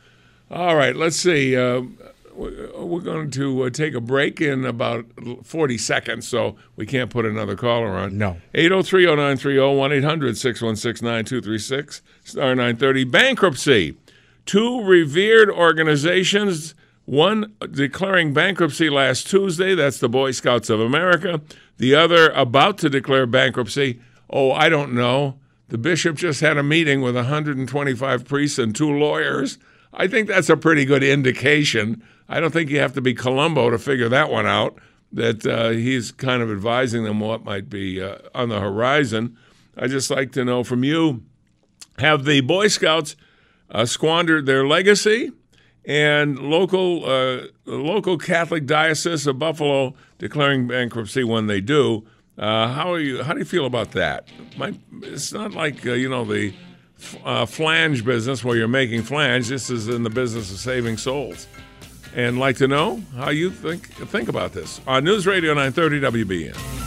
All 0.51 0.75
right, 0.75 0.95
let's 0.95 1.15
see. 1.15 1.55
Uh, 2.39 2.43
we- 2.45 2.85
we're 2.85 3.01
going 3.01 3.29
to 3.31 3.63
uh, 3.63 3.69
take 3.69 3.93
a 3.93 4.01
break 4.01 4.39
in 4.41 4.65
about 4.65 5.05
40 5.43 5.77
seconds, 5.77 6.27
so 6.27 6.55
we 6.75 6.85
can't 6.85 7.09
put 7.09 7.25
another 7.25 7.55
caller 7.55 7.89
on. 7.89 8.17
No. 8.17 8.37
803 8.53 9.05
0930 9.05 9.59
1 9.77 9.91
800 9.93 10.37
616 10.37 11.05
9236 11.05 12.01
star 12.23 12.55
930. 12.55 13.03
Bankruptcy. 13.05 13.97
Two 14.45 14.81
revered 14.83 15.49
organizations, 15.51 16.73
one 17.05 17.53
declaring 17.71 18.33
bankruptcy 18.33 18.89
last 18.89 19.29
Tuesday, 19.29 19.75
that's 19.75 19.99
the 19.99 20.09
Boy 20.09 20.31
Scouts 20.31 20.69
of 20.69 20.79
America. 20.79 21.41
The 21.77 21.93
other 21.95 22.29
about 22.31 22.77
to 22.79 22.89
declare 22.89 23.25
bankruptcy. 23.27 23.99
Oh, 24.29 24.51
I 24.51 24.69
don't 24.69 24.93
know. 24.93 25.37
The 25.69 25.77
bishop 25.77 26.15
just 26.15 26.41
had 26.41 26.57
a 26.57 26.63
meeting 26.63 27.01
with 27.01 27.15
125 27.15 28.25
priests 28.25 28.57
and 28.57 28.75
two 28.75 28.91
lawyers. 28.91 29.59
I 29.93 30.07
think 30.07 30.27
that's 30.27 30.49
a 30.49 30.57
pretty 30.57 30.85
good 30.85 31.03
indication. 31.03 32.01
I 32.29 32.39
don't 32.39 32.51
think 32.51 32.69
you 32.69 32.79
have 32.79 32.93
to 32.93 33.01
be 33.01 33.15
Columbo 33.15 33.71
to 33.71 33.79
figure 33.79 34.07
that 34.07 34.29
one 34.29 34.45
out, 34.45 34.77
that 35.11 35.45
uh, 35.45 35.69
he's 35.69 36.11
kind 36.11 36.43
of 36.43 36.51
advising 36.51 37.03
them 37.03 37.19
what 37.19 37.43
might 37.43 37.69
be 37.69 38.01
uh, 38.01 38.19
on 38.35 38.49
the 38.49 38.59
horizon. 38.59 39.35
i 39.75 39.87
just 39.87 40.11
like 40.11 40.31
to 40.33 40.45
know 40.45 40.63
from 40.63 40.83
you 40.83 41.23
have 41.97 42.25
the 42.25 42.41
Boy 42.41 42.67
Scouts 42.67 43.15
uh, 43.71 43.85
squandered 43.85 44.45
their 44.45 44.65
legacy? 44.65 45.31
And 45.85 46.37
local 46.37 47.09
uh, 47.09 47.47
local 47.65 48.17
Catholic 48.17 48.67
diocese 48.67 49.25
of 49.25 49.39
Buffalo 49.39 49.95
declaring 50.19 50.67
bankruptcy 50.67 51.23
when 51.23 51.47
they 51.47 51.61
do. 51.61 52.05
Uh, 52.37 52.67
how 52.67 52.93
are 52.93 52.99
you? 52.99 53.23
How 53.23 53.33
do 53.33 53.39
you 53.39 53.45
feel 53.45 53.65
about 53.65 53.91
that? 53.91 54.27
Might, 54.55 54.75
it's 55.01 55.33
not 55.33 55.53
like 55.53 55.87
uh, 55.87 55.93
you 55.93 56.07
know 56.07 56.25
the 56.25 56.53
flange 57.47 58.05
business 58.05 58.43
where 58.43 58.55
you're 58.55 58.67
making 58.67 59.01
flange. 59.01 59.47
This 59.47 59.71
is 59.71 59.87
in 59.87 60.03
the 60.03 60.11
business 60.11 60.51
of 60.51 60.59
saving 60.59 60.97
souls. 60.97 61.47
And 62.15 62.39
like 62.39 62.57
to 62.57 62.67
know 62.67 63.01
how 63.15 63.29
you 63.29 63.51
think 63.51 63.87
think 64.09 64.29
about 64.29 64.53
this 64.53 64.81
on 64.87 65.03
News 65.03 65.27
Radio 65.27 65.53
930 65.53 66.23
WBN. 66.23 66.79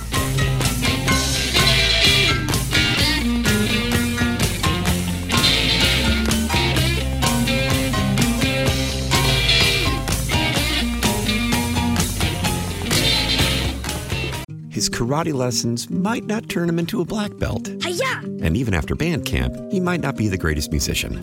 His 14.82 14.90
karate 14.90 15.32
lessons 15.32 15.88
might 15.90 16.24
not 16.24 16.48
turn 16.48 16.68
him 16.68 16.76
into 16.76 17.00
a 17.00 17.04
black 17.04 17.38
belt. 17.38 17.68
Hiya! 17.84 18.18
And 18.42 18.56
even 18.56 18.74
after 18.74 18.96
band 18.96 19.26
camp, 19.26 19.54
he 19.70 19.78
might 19.78 20.00
not 20.00 20.16
be 20.16 20.26
the 20.26 20.36
greatest 20.36 20.72
musician. 20.72 21.22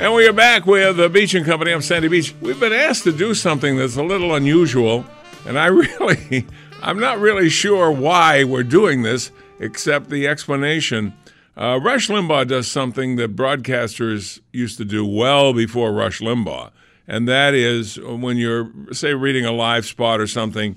And 0.00 0.14
we 0.14 0.28
are 0.28 0.32
back 0.32 0.64
with 0.64 0.96
the 0.96 1.08
Beach 1.08 1.34
and 1.34 1.44
Company. 1.44 1.72
I'm 1.72 1.82
Sandy 1.82 2.06
Beach. 2.06 2.32
We've 2.40 2.60
been 2.60 2.72
asked 2.72 3.02
to 3.02 3.10
do 3.10 3.34
something 3.34 3.76
that's 3.76 3.96
a 3.96 4.02
little 4.04 4.32
unusual, 4.32 5.04
and 5.44 5.58
I 5.58 5.66
really, 5.66 6.46
I'm 6.80 7.00
not 7.00 7.18
really 7.18 7.48
sure 7.48 7.90
why 7.90 8.44
we're 8.44 8.62
doing 8.62 9.02
this, 9.02 9.32
except 9.58 10.08
the 10.08 10.28
explanation. 10.28 11.14
Uh, 11.56 11.80
Rush 11.82 12.06
Limbaugh 12.06 12.46
does 12.46 12.70
something 12.70 13.16
that 13.16 13.34
broadcasters 13.34 14.38
used 14.52 14.78
to 14.78 14.84
do 14.84 15.04
well 15.04 15.52
before 15.52 15.92
Rush 15.92 16.20
Limbaugh, 16.20 16.70
and 17.08 17.26
that 17.26 17.54
is 17.54 17.98
when 17.98 18.36
you're, 18.36 18.70
say, 18.92 19.14
reading 19.14 19.46
a 19.46 19.52
live 19.52 19.84
spot 19.84 20.20
or 20.20 20.28
something, 20.28 20.76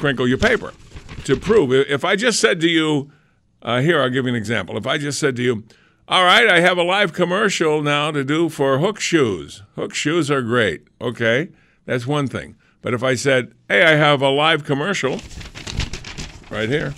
crinkle 0.00 0.26
your 0.26 0.38
paper 0.38 0.72
to 1.22 1.36
prove. 1.36 1.72
If 1.72 2.04
I 2.04 2.16
just 2.16 2.40
said 2.40 2.60
to 2.62 2.68
you, 2.68 3.12
uh, 3.62 3.80
here, 3.82 4.02
I'll 4.02 4.10
give 4.10 4.24
you 4.24 4.30
an 4.30 4.36
example. 4.36 4.76
If 4.76 4.86
I 4.88 4.98
just 4.98 5.20
said 5.20 5.36
to 5.36 5.42
you, 5.44 5.62
all 6.08 6.24
right, 6.24 6.48
I 6.48 6.60
have 6.60 6.78
a 6.78 6.82
live 6.82 7.12
commercial 7.12 7.82
now 7.82 8.10
to 8.10 8.24
do 8.24 8.48
for 8.48 8.78
Hook 8.78 8.98
Shoes. 8.98 9.62
Hook 9.74 9.94
Shoes 9.94 10.30
are 10.30 10.40
great. 10.40 10.88
Okay, 11.02 11.50
that's 11.84 12.06
one 12.06 12.28
thing. 12.28 12.56
But 12.80 12.94
if 12.94 13.02
I 13.02 13.14
said, 13.14 13.52
hey, 13.68 13.82
I 13.82 13.90
have 13.90 14.22
a 14.22 14.30
live 14.30 14.64
commercial 14.64 15.20
right 16.50 16.68
here 16.70 16.94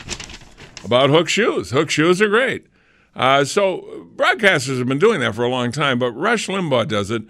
about 0.84 1.10
Hook 1.10 1.28
Shoes, 1.28 1.72
Hook 1.72 1.90
Shoes 1.90 2.22
are 2.22 2.28
great. 2.28 2.68
Uh, 3.16 3.44
so 3.44 4.06
broadcasters 4.14 4.78
have 4.78 4.86
been 4.86 5.00
doing 5.00 5.18
that 5.20 5.34
for 5.34 5.44
a 5.44 5.50
long 5.50 5.72
time, 5.72 5.98
but 5.98 6.12
Rush 6.12 6.46
Limbaugh 6.46 6.86
does 6.86 7.10
it. 7.10 7.22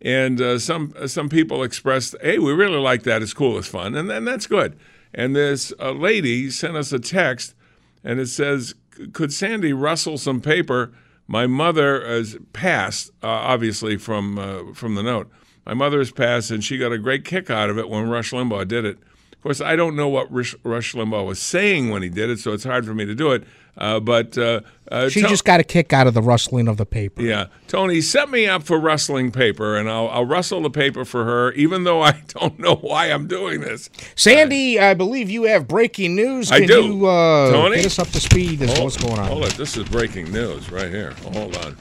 And 0.00 0.40
uh, 0.40 0.58
some 0.58 0.94
some 1.06 1.28
people 1.28 1.62
expressed, 1.62 2.14
hey, 2.22 2.38
we 2.38 2.52
really 2.52 2.78
like 2.78 3.02
that. 3.02 3.20
It's 3.20 3.34
cool. 3.34 3.58
It's 3.58 3.68
fun. 3.68 3.94
And 3.94 4.08
then 4.08 4.24
that's 4.24 4.46
good. 4.46 4.78
And 5.12 5.36
this 5.36 5.70
uh, 5.78 5.90
lady 5.92 6.50
sent 6.50 6.76
us 6.76 6.92
a 6.92 6.98
text, 6.98 7.54
and 8.02 8.20
it 8.20 8.28
says, 8.28 8.74
could 9.12 9.34
Sandy 9.34 9.74
rustle 9.74 10.16
some 10.16 10.40
paper 10.40 10.92
my 11.26 11.46
mother 11.46 12.06
has 12.06 12.36
passed, 12.52 13.10
uh, 13.22 13.26
obviously 13.26 13.96
from 13.96 14.38
uh, 14.38 14.74
from 14.74 14.94
the 14.94 15.02
note. 15.02 15.30
My 15.64 15.74
mother 15.74 15.98
has 15.98 16.12
passed, 16.12 16.50
and 16.50 16.62
she 16.62 16.78
got 16.78 16.92
a 16.92 16.98
great 16.98 17.24
kick 17.24 17.50
out 17.50 17.70
of 17.70 17.78
it 17.78 17.88
when 17.88 18.08
Rush 18.08 18.30
Limbaugh 18.32 18.68
did 18.68 18.84
it. 18.84 18.98
Of 19.32 19.42
course, 19.42 19.60
I 19.60 19.74
don't 19.76 19.96
know 19.96 20.08
what 20.08 20.32
Rush, 20.32 20.54
Rush 20.62 20.94
Limbaugh 20.94 21.26
was 21.26 21.40
saying 21.40 21.90
when 21.90 22.02
he 22.02 22.08
did 22.08 22.30
it, 22.30 22.38
so 22.38 22.52
it's 22.52 22.64
hard 22.64 22.86
for 22.86 22.94
me 22.94 23.04
to 23.04 23.14
do 23.14 23.32
it. 23.32 23.44
Uh, 23.78 24.00
but 24.00 24.38
uh, 24.38 24.60
uh, 24.90 25.08
she 25.08 25.20
just 25.22 25.44
got 25.44 25.60
a 25.60 25.64
kick 25.64 25.92
out 25.92 26.06
of 26.06 26.14
the 26.14 26.22
rustling 26.22 26.66
of 26.66 26.78
the 26.78 26.86
paper. 26.86 27.20
Yeah, 27.20 27.46
Tony, 27.68 28.00
set 28.00 28.30
me 28.30 28.46
up 28.46 28.62
for 28.62 28.78
rustling 28.78 29.30
paper, 29.32 29.76
and 29.76 29.90
I'll, 29.90 30.08
I'll 30.08 30.24
rustle 30.24 30.62
the 30.62 30.70
paper 30.70 31.04
for 31.04 31.24
her, 31.24 31.52
even 31.52 31.84
though 31.84 32.00
I 32.00 32.22
don't 32.28 32.58
know 32.58 32.76
why 32.76 33.06
I'm 33.06 33.26
doing 33.26 33.60
this. 33.60 33.90
Sandy, 34.14 34.80
I 34.80 34.94
believe 34.94 35.28
you 35.28 35.42
have 35.44 35.68
breaking 35.68 36.16
news. 36.16 36.50
I 36.50 36.64
do. 36.64 36.84
You, 36.84 37.06
uh, 37.06 37.52
Tony, 37.52 37.76
get 37.76 37.86
us 37.86 37.98
up 37.98 38.08
to 38.08 38.20
speed 38.20 38.62
as 38.62 38.70
hold, 38.70 38.84
what's 38.84 38.96
going 38.96 39.18
on. 39.18 39.26
Hold 39.28 39.44
it, 39.44 39.54
this 39.54 39.76
is 39.76 39.84
breaking 39.88 40.32
news 40.32 40.70
right 40.70 40.90
here. 40.90 41.12
Hold 41.32 41.56
on. 41.58 41.76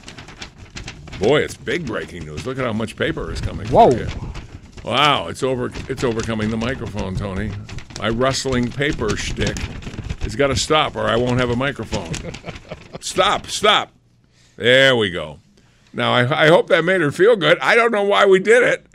Boy, 1.20 1.42
it's 1.42 1.56
big 1.56 1.86
breaking 1.86 2.26
news. 2.26 2.46
Look 2.46 2.60
at 2.60 2.66
how 2.66 2.74
much 2.74 2.98
paper 2.98 3.32
is 3.32 3.40
coming. 3.40 3.68
Whoa! 3.70 4.06
Wow, 4.84 5.30
it's 5.30 5.44
over. 5.44 5.72
It's 5.88 6.04
overcoming 6.04 6.50
the 6.50 6.58
microphone, 6.58 7.16
Tony. 7.16 7.52
My 8.00 8.10
rustling 8.10 8.70
paper 8.70 9.16
shtick 9.16 9.58
has 10.26 10.36
got 10.36 10.48
to 10.48 10.56
stop, 10.56 10.96
or 10.96 11.06
I 11.06 11.16
won't 11.16 11.40
have 11.40 11.50
a 11.50 11.56
microphone. 11.56 12.12
stop! 13.00 13.48
Stop! 13.48 13.92
There 14.58 14.96
we 14.96 15.10
go. 15.12 15.40
Now 15.94 16.14
I, 16.14 16.46
I 16.46 16.48
hope 16.48 16.68
that 16.68 16.84
made 16.84 17.02
her 17.02 17.12
feel 17.12 17.36
good. 17.36 17.58
I 17.60 17.76
don't 17.76 17.92
know 17.92 18.04
why 18.04 18.26
we 18.26 18.40
did 18.40 18.64
it. 18.64 18.86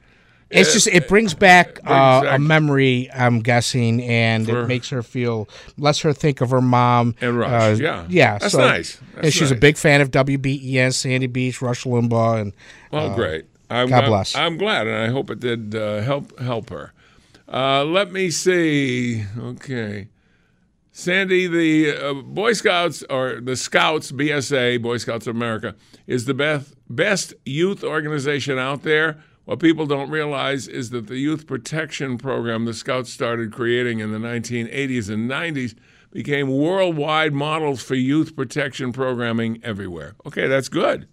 It's 0.51 0.71
Uh, 0.71 0.73
just 0.73 0.87
it 0.88 1.07
brings 1.09 1.33
back, 1.33 1.75
brings 1.75 1.87
uh, 1.87 2.21
back- 2.23 2.37
a 2.37 2.38
memory, 2.40 3.09
I'm 3.14 3.38
guessing, 3.40 4.03
and 4.03 4.47
For- 4.47 4.62
it 4.62 4.66
makes 4.66 4.88
her 4.90 5.03
feel 5.03 5.49
lets 5.79 6.01
her 6.01 6.12
think 6.12 6.40
of 6.40 6.51
her 6.51 6.61
mom. 6.61 7.14
And 7.21 7.38
Rush, 7.38 7.79
Uh, 7.79 7.83
yeah. 7.83 8.05
yeah. 8.09 8.38
That's 8.38 8.53
so- 8.53 8.59
nice. 8.59 8.99
and 9.14 9.25
That's 9.25 9.35
she's 9.37 9.51
a 9.53 9.55
big 9.55 9.77
fan 9.77 10.01
of 10.01 10.11
WBEN, 10.11 10.93
Sandy 10.93 11.29
Beach, 11.29 11.62
Rush 11.62 11.85
Limbaugh, 11.85 12.40
and 12.40 12.53
Well, 12.90 13.12
uh, 13.12 13.14
great. 13.14 13.45
I'm, 13.71 13.88
God 13.88 14.01
I'm- 14.03 14.11
bless. 14.11 14.35
I'm, 14.35 14.59
glad, 14.59 14.88
and 14.88 14.97
I 14.97 15.07
hope 15.07 15.31
it 15.31 15.38
did 15.38 15.75
uh, 15.77 16.01
help 16.01 16.37
help 16.40 16.71
her. 16.71 16.93
Uh, 17.53 17.85
let 17.85 18.11
me 18.12 18.31
see. 18.31 19.25
Okay, 19.38 20.09
Sandy, 21.01 21.47
the 21.47 21.97
uh, 21.97 22.13
Boy 22.13 22.53
Scouts 22.53 23.03
or 23.09 23.41
the 23.41 23.57
Scouts, 23.57 24.13
BSA, 24.13 24.83
Boy 24.83 24.99
Scouts 24.99 25.27
of 25.27 25.35
America, 25.35 25.75
is 26.07 26.27
the 26.27 26.35
best 26.35 26.75
best 26.91 27.33
youth 27.47 27.83
organization 27.83 28.59
out 28.59 28.83
there. 28.83 29.19
What 29.47 29.61
people 29.61 29.87
don't 29.87 30.11
realize 30.11 30.69
is 30.69 30.91
that 30.91 31.07
the 31.07 31.17
youth 31.17 31.47
protection 31.47 32.19
program 32.19 32.67
the 32.67 32.75
Scouts 32.75 33.11
started 33.11 33.51
creating 33.51 34.01
in 34.01 34.13
the 34.13 34.19
1980s 34.19 35.09
and 35.09 35.29
90s 35.29 35.75
became 36.13 36.51
worldwide 36.51 37.33
models 37.33 37.83
for 37.83 37.95
youth 37.95 38.37
protection 38.37 38.93
programming 38.93 39.59
everywhere. 39.65 40.17
Okay, 40.27 40.49
that's 40.49 40.69
good. 40.69 41.09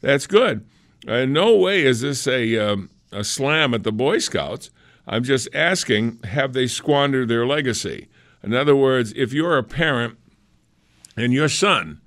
That's 0.00 0.26
good. 0.26 0.66
In 1.06 1.32
no 1.32 1.54
way 1.54 1.84
is 1.84 2.00
this 2.00 2.26
a, 2.26 2.58
um, 2.58 2.90
a 3.12 3.22
slam 3.22 3.72
at 3.72 3.84
the 3.84 3.92
Boy 3.92 4.18
Scouts. 4.18 4.70
I'm 5.06 5.22
just 5.22 5.48
asking 5.54 6.18
have 6.24 6.54
they 6.54 6.66
squandered 6.66 7.28
their 7.28 7.46
legacy? 7.46 8.08
In 8.48 8.54
other 8.54 8.74
words, 8.74 9.12
if 9.14 9.34
you're 9.34 9.58
a 9.58 9.62
parent 9.62 10.16
and 11.18 11.34
your 11.34 11.50
son, 11.50 12.00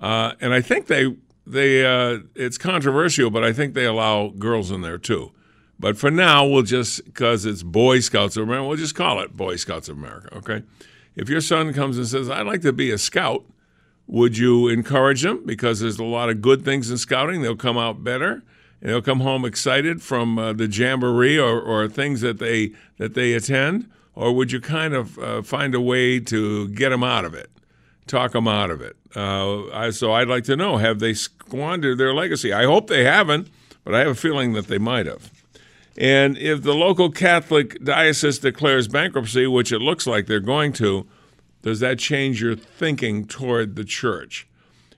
uh, 0.00 0.32
and 0.40 0.52
I 0.52 0.60
think 0.60 0.88
they, 0.88 1.14
they 1.46 1.86
uh, 1.86 2.18
it's 2.34 2.58
controversial, 2.58 3.30
but 3.30 3.44
I 3.44 3.52
think 3.52 3.74
they 3.74 3.84
allow 3.84 4.30
girls 4.30 4.72
in 4.72 4.80
there 4.80 4.98
too. 4.98 5.30
But 5.78 5.96
for 5.96 6.10
now, 6.10 6.44
we'll 6.44 6.62
just, 6.62 7.04
because 7.04 7.46
it's 7.46 7.62
Boy 7.62 8.00
Scouts 8.00 8.36
of 8.36 8.42
America, 8.42 8.66
we'll 8.66 8.76
just 8.76 8.96
call 8.96 9.20
it 9.20 9.36
Boy 9.36 9.54
Scouts 9.54 9.88
of 9.88 9.96
America, 9.96 10.36
okay? 10.38 10.64
If 11.14 11.28
your 11.28 11.40
son 11.40 11.72
comes 11.72 11.96
and 11.96 12.08
says, 12.08 12.28
I'd 12.28 12.44
like 12.44 12.62
to 12.62 12.72
be 12.72 12.90
a 12.90 12.98
scout, 12.98 13.44
would 14.08 14.36
you 14.36 14.66
encourage 14.66 15.22
them? 15.22 15.46
Because 15.46 15.78
there's 15.78 16.00
a 16.00 16.04
lot 16.04 16.28
of 16.28 16.42
good 16.42 16.64
things 16.64 16.90
in 16.90 16.98
scouting. 16.98 17.42
They'll 17.42 17.54
come 17.54 17.78
out 17.78 18.02
better, 18.02 18.42
and 18.80 18.90
they'll 18.90 19.00
come 19.00 19.20
home 19.20 19.44
excited 19.44 20.02
from 20.02 20.40
uh, 20.40 20.54
the 20.54 20.66
jamboree 20.66 21.38
or, 21.38 21.60
or 21.60 21.86
things 21.86 22.20
that 22.22 22.40
they 22.40 22.72
that 22.98 23.14
they 23.14 23.32
attend. 23.32 23.88
Or 24.14 24.32
would 24.32 24.52
you 24.52 24.60
kind 24.60 24.94
of 24.94 25.18
uh, 25.18 25.42
find 25.42 25.74
a 25.74 25.80
way 25.80 26.20
to 26.20 26.68
get 26.68 26.90
them 26.90 27.02
out 27.02 27.24
of 27.24 27.34
it, 27.34 27.50
talk 28.06 28.32
them 28.32 28.46
out 28.46 28.70
of 28.70 28.80
it? 28.80 28.96
Uh, 29.16 29.68
I, 29.70 29.90
so 29.90 30.12
I'd 30.12 30.28
like 30.28 30.44
to 30.44 30.56
know: 30.56 30.76
Have 30.76 31.00
they 31.00 31.14
squandered 31.14 31.98
their 31.98 32.14
legacy? 32.14 32.52
I 32.52 32.64
hope 32.64 32.86
they 32.86 33.04
haven't, 33.04 33.48
but 33.82 33.94
I 33.94 34.00
have 34.00 34.08
a 34.08 34.14
feeling 34.14 34.52
that 34.52 34.68
they 34.68 34.78
might 34.78 35.06
have. 35.06 35.30
And 35.96 36.36
if 36.38 36.62
the 36.62 36.74
local 36.74 37.10
Catholic 37.10 37.82
diocese 37.82 38.38
declares 38.38 38.88
bankruptcy, 38.88 39.46
which 39.46 39.70
it 39.70 39.78
looks 39.78 40.06
like 40.06 40.26
they're 40.26 40.40
going 40.40 40.72
to, 40.74 41.06
does 41.62 41.80
that 41.80 41.98
change 41.98 42.42
your 42.42 42.56
thinking 42.56 43.26
toward 43.26 43.76
the 43.76 43.84
church? 43.84 44.46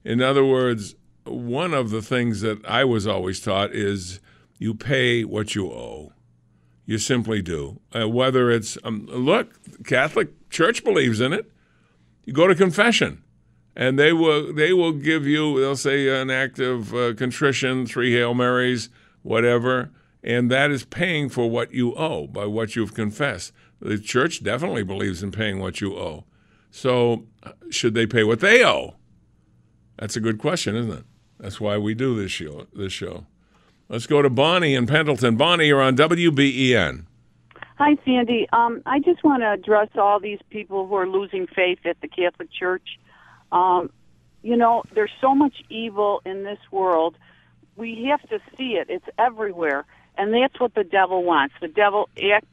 In 0.05 0.23
other 0.23 0.45
words, 0.45 0.95
one 1.25 1.75
of 1.75 1.91
the 1.91 2.03
things 2.03 2.41
that 2.41 2.65
I 2.65 2.85
was 2.85 3.07
always 3.07 3.41
taught 3.41 3.73
is 3.73 4.21
you 4.59 4.75
pay 4.75 5.25
what 5.25 5.55
you 5.55 5.71
owe. 5.71 6.13
You 6.87 6.99
simply 6.99 7.43
do. 7.43 7.81
Uh, 7.95 8.09
whether 8.09 8.51
it's, 8.51 8.79
um, 8.85 9.07
look, 9.07 9.53
Catholic 9.85 10.49
Church 10.51 10.85
believes 10.85 11.21
in 11.21 11.33
it. 11.33 11.51
You 12.25 12.33
go 12.33 12.47
to 12.47 12.55
confession, 12.55 13.23
and 13.75 13.99
they 13.99 14.13
will 14.13 14.53
they 14.53 14.73
will 14.73 14.93
give 14.93 15.27
you 15.27 15.61
they'll 15.61 15.77
say 15.77 16.09
an 16.09 16.31
act 16.31 16.59
of 16.59 16.95
uh, 16.95 17.15
contrition, 17.15 17.87
three 17.87 18.13
Hail 18.13 18.35
Marys, 18.35 18.89
whatever, 19.23 19.91
and 20.25 20.51
that 20.51 20.71
is 20.71 20.85
paying 20.85 21.29
for 21.29 21.49
what 21.49 21.73
you 21.73 21.95
owe 21.95 22.27
by 22.27 22.47
what 22.47 22.75
you've 22.75 22.95
confessed. 22.95 23.53
The 23.81 23.99
church 23.99 24.43
definitely 24.43 24.83
believes 24.83 25.23
in 25.23 25.31
paying 25.31 25.61
what 25.61 25.81
you 25.81 25.95
owe. 25.97 26.25
So, 26.71 27.27
uh, 27.43 27.53
should 27.71 27.95
they 27.95 28.07
pay 28.07 28.25
what 28.25 28.41
they 28.41 28.65
owe? 28.65 28.95
That's 29.99 30.17
a 30.17 30.21
good 30.21 30.39
question, 30.39 30.75
isn't 30.77 30.93
it? 30.93 31.05
That's 31.39 31.61
why 31.61 31.79
we 31.79 31.95
do 31.95 32.17
this 32.17 32.33
show. 32.33 32.67
This 32.75 32.93
show. 32.93 33.27
Let's 33.89 34.07
go 34.07 34.21
to 34.21 34.29
Bonnie 34.29 34.75
in 34.75 34.87
Pendleton. 34.87 35.37
Bonnie, 35.37 35.69
you're 35.69 35.81
on 35.81 35.97
WBEN. 35.97 37.05
Hi, 37.79 37.97
Sandy. 38.05 38.49
Um, 38.53 38.83
I 38.85 38.99
just 38.99 39.23
want 39.23 39.43
to 39.43 39.53
address 39.53 39.91
all 39.97 40.19
these 40.19 40.41
people 40.51 40.89
who 40.89 40.95
are 40.97 41.07
losing 41.07 41.47
faith 41.47 41.79
at 41.85 42.01
the 42.01 42.09
Catholic 42.09 42.49
Church. 42.51 42.99
Um, 43.53 43.91
you 44.43 44.57
know, 44.57 44.83
there's 44.95 45.13
so 45.21 45.37
much 45.37 45.55
evil 45.69 46.21
in 46.25 46.43
this 46.43 46.59
world. 46.73 47.17
We 47.77 48.09
have 48.11 48.29
to 48.31 48.41
see 48.57 48.73
it. 48.73 48.89
It's 48.91 49.07
everywhere. 49.19 49.85
And 50.19 50.35
that's 50.35 50.59
what 50.59 50.75
the 50.75 50.83
devil 50.83 51.23
wants. 51.23 51.55
The 51.61 51.69
devil 51.69 52.09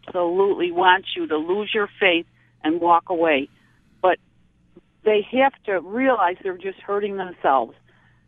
absolutely 0.08 0.72
wants 0.72 1.08
you 1.16 1.26
to 1.28 1.38
lose 1.38 1.72
your 1.74 1.90
faith 2.00 2.28
and 2.64 2.80
walk 2.80 3.10
away. 3.10 3.50
But 4.02 4.20
they 5.04 5.26
have 5.32 5.54
to 5.66 5.80
realize 5.80 6.36
they're 6.44 6.58
just 6.58 6.80
hurting 6.80 7.18
themselves. 7.18 7.74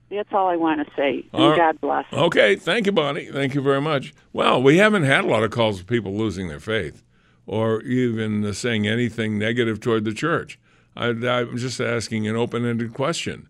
That's 0.10 0.32
all 0.32 0.48
I 0.48 0.56
want 0.56 0.86
to 0.88 0.94
say. 0.96 1.26
And. 1.34 1.58
God 1.58 1.82
bless. 1.82 2.06
Okay, 2.14 2.56
thank 2.56 2.86
you, 2.86 2.92
Bonnie. 2.92 3.26
Thank 3.26 3.56
you 3.56 3.62
very 3.62 3.82
much. 3.82 4.14
Well, 4.34 4.62
we 4.62 4.78
haven't 4.78 5.04
had 5.04 5.26
a 5.26 5.28
lot 5.28 5.44
of 5.44 5.52
calls 5.52 5.80
of 5.80 5.88
people 5.88 6.14
losing 6.16 6.48
their 6.48 6.60
faith 6.60 7.04
or 7.48 7.82
even 7.82 8.46
uh, 8.46 8.54
saying 8.54 8.88
anything 8.88 9.38
negative 9.38 9.80
toward 9.80 10.06
the 10.06 10.14
church. 10.14 10.60
I, 10.96 11.08
I'm 11.08 11.58
just 11.58 11.80
asking 11.80 12.28
an 12.28 12.36
open 12.36 12.66
ended 12.66 12.94
question. 12.94 13.48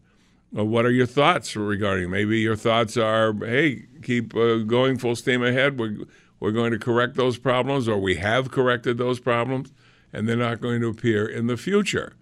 Uh, 0.57 0.65
what 0.65 0.85
are 0.85 0.91
your 0.91 1.05
thoughts 1.05 1.55
regarding? 1.55 2.09
Maybe 2.09 2.39
your 2.39 2.55
thoughts 2.55 2.97
are, 2.97 3.33
hey, 3.33 3.85
keep 4.01 4.35
uh, 4.35 4.59
going 4.59 4.97
full 4.97 5.15
steam 5.15 5.43
ahead. 5.43 5.77
We're, 5.77 5.97
we're 6.39 6.51
going 6.51 6.71
to 6.71 6.79
correct 6.79 7.15
those 7.15 7.37
problems, 7.37 7.87
or 7.87 7.97
we 7.97 8.15
have 8.15 8.51
corrected 8.51 8.97
those 8.97 9.19
problems, 9.19 9.73
and 10.13 10.27
they're 10.27 10.35
not 10.35 10.61
going 10.61 10.81
to 10.81 10.87
appear 10.87 11.25
in 11.25 11.47
the 11.47 11.57
future. 11.57 12.13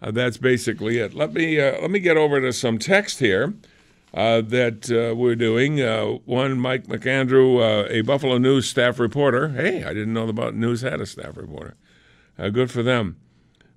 Uh, 0.00 0.10
that's 0.10 0.36
basically 0.36 0.98
it. 0.98 1.14
Let 1.14 1.32
me 1.32 1.60
uh, 1.60 1.80
let 1.80 1.90
me 1.90 2.00
get 2.00 2.16
over 2.16 2.40
to 2.40 2.52
some 2.52 2.78
text 2.78 3.20
here. 3.20 3.54
Uh, 4.14 4.40
that 4.42 4.90
uh, 4.90 5.14
we're 5.14 5.36
doing. 5.36 5.80
Uh, 5.80 6.18
one, 6.24 6.58
Mike 6.58 6.86
McAndrew, 6.86 7.60
uh, 7.60 7.88
a 7.88 8.02
Buffalo 8.02 8.38
News 8.38 8.68
staff 8.68 8.98
reporter. 8.98 9.50
Hey, 9.50 9.84
I 9.84 9.94
didn't 9.94 10.12
know 10.12 10.28
about 10.28 10.54
News 10.54 10.82
had 10.82 11.00
a 11.00 11.06
staff 11.06 11.36
reporter. 11.36 11.76
Uh, 12.38 12.48
good 12.48 12.70
for 12.70 12.82
them. 12.82 13.16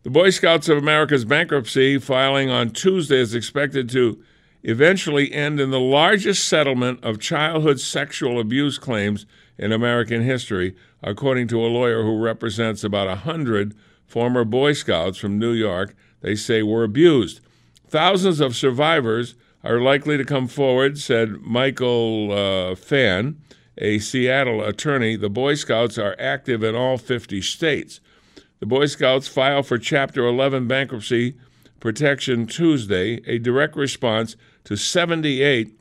The 0.04 0.10
Boy 0.10 0.30
Scouts 0.30 0.70
of 0.70 0.78
America's 0.78 1.26
bankruptcy 1.26 1.98
filing 1.98 2.50
on 2.50 2.70
Tuesday 2.70 3.18
is 3.18 3.34
expected 3.34 3.90
to 3.90 4.22
eventually 4.64 5.32
end 5.32 5.60
in 5.60 5.72
the 5.72 5.80
largest 5.80 6.48
settlement 6.48 7.04
of 7.04 7.20
childhood 7.20 7.80
sexual 7.80 8.40
abuse 8.40 8.78
claims 8.78 9.26
in 9.58 9.72
American 9.72 10.22
history, 10.22 10.76
according 11.02 11.48
to 11.48 11.64
a 11.64 11.68
lawyer 11.68 12.04
who 12.04 12.22
represents 12.22 12.84
about 12.84 13.08
100 13.08 13.76
former 14.06 14.44
Boy 14.44 14.74
Scouts 14.74 15.18
from 15.18 15.40
New 15.40 15.54
York 15.54 15.96
they 16.26 16.36
say 16.36 16.64
were 16.64 16.84
abused. 16.84 17.40
Thousands 17.88 18.40
of 18.40 18.56
survivors 18.56 19.36
are 19.66 19.82
likely 19.82 20.16
to 20.16 20.24
come 20.24 20.48
forward, 20.48 21.00
said 21.00 21.42
Michael 21.42 22.32
uh, 22.32 22.76
Pfau, 22.76 23.36
a 23.78 23.98
Seattle 23.98 24.64
attorney. 24.64 25.16
The 25.16 25.30
Boy 25.30 25.56
Scouts 25.56 25.98
are 25.98 26.16
active 26.20 26.64
in 26.64 26.76
all 26.76 26.98
50 26.98 27.42
states. 27.42 28.00
The 28.60 28.68
Boy 28.68 28.86
Scouts 28.86 29.28
file 29.28 29.64
for 29.64 29.80
Chapter 29.80 30.26
11 30.26 30.68
bankruptcy 30.68 31.36
protection 31.80 32.46
Tuesday, 32.46 33.22
a 33.26 33.40
direct 33.40 33.76
response 33.76 34.36
to 34.66 34.78
78 34.78 35.78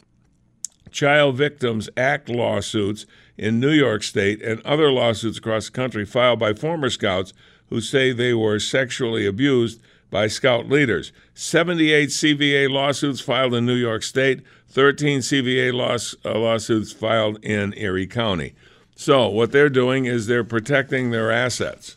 Child 0.90 1.36
Victims 1.36 1.90
Act 1.96 2.28
lawsuits 2.28 3.04
in 3.36 3.60
New 3.60 3.70
York 3.70 4.02
State 4.02 4.40
and 4.42 4.60
other 4.62 4.90
lawsuits 4.90 5.38
across 5.38 5.66
the 5.66 5.72
country 5.72 6.06
filed 6.06 6.38
by 6.38 6.54
former 6.54 6.88
Scouts 6.88 7.34
who 7.68 7.80
say 7.80 8.12
they 8.12 8.32
were 8.32 8.58
sexually 8.58 9.26
abused 9.26 9.80
by 10.14 10.28
Scout 10.28 10.68
leaders. 10.68 11.10
78 11.34 12.10
CVA 12.10 12.70
lawsuits 12.70 13.20
filed 13.20 13.52
in 13.52 13.66
New 13.66 13.74
York 13.74 14.04
State, 14.04 14.42
13 14.68 15.18
CVA 15.18 15.72
loss, 15.72 16.14
uh, 16.24 16.38
lawsuits 16.38 16.92
filed 16.92 17.44
in 17.44 17.74
Erie 17.76 18.06
County. 18.06 18.54
So, 18.94 19.28
what 19.28 19.50
they're 19.50 19.68
doing 19.68 20.04
is 20.04 20.28
they're 20.28 20.44
protecting 20.44 21.10
their 21.10 21.32
assets. 21.32 21.96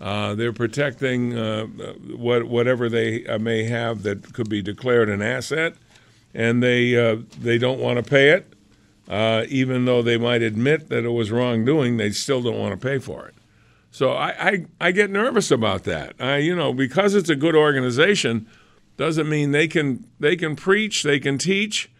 Uh, 0.00 0.36
they're 0.36 0.52
protecting 0.52 1.36
uh, 1.36 1.64
what, 2.16 2.44
whatever 2.44 2.88
they 2.88 3.26
uh, 3.26 3.40
may 3.40 3.64
have 3.64 4.04
that 4.04 4.32
could 4.32 4.48
be 4.48 4.62
declared 4.62 5.08
an 5.08 5.20
asset, 5.20 5.74
and 6.32 6.62
they, 6.62 6.96
uh, 6.96 7.16
they 7.40 7.58
don't 7.58 7.80
want 7.80 7.96
to 7.96 8.08
pay 8.08 8.28
it. 8.28 8.52
Uh, 9.08 9.46
even 9.48 9.84
though 9.84 10.00
they 10.00 10.16
might 10.16 10.42
admit 10.42 10.90
that 10.90 11.04
it 11.04 11.10
was 11.10 11.32
wrongdoing, 11.32 11.96
they 11.96 12.12
still 12.12 12.40
don't 12.40 12.58
want 12.58 12.80
to 12.80 12.86
pay 12.86 13.00
for 13.00 13.26
it. 13.26 13.34
So 13.98 14.12
I, 14.12 14.28
I, 14.28 14.66
I 14.80 14.92
get 14.92 15.10
nervous 15.10 15.50
about 15.50 15.82
that. 15.82 16.14
I, 16.20 16.36
you 16.36 16.54
know, 16.54 16.72
because 16.72 17.16
it's 17.16 17.30
a 17.30 17.34
good 17.34 17.56
organization, 17.56 18.46
doesn't 18.96 19.28
mean 19.28 19.50
they 19.50 19.66
can 19.66 20.06
they 20.20 20.36
can 20.36 20.54
preach, 20.54 21.02
they 21.02 21.18
can 21.18 21.36
teach 21.36 21.90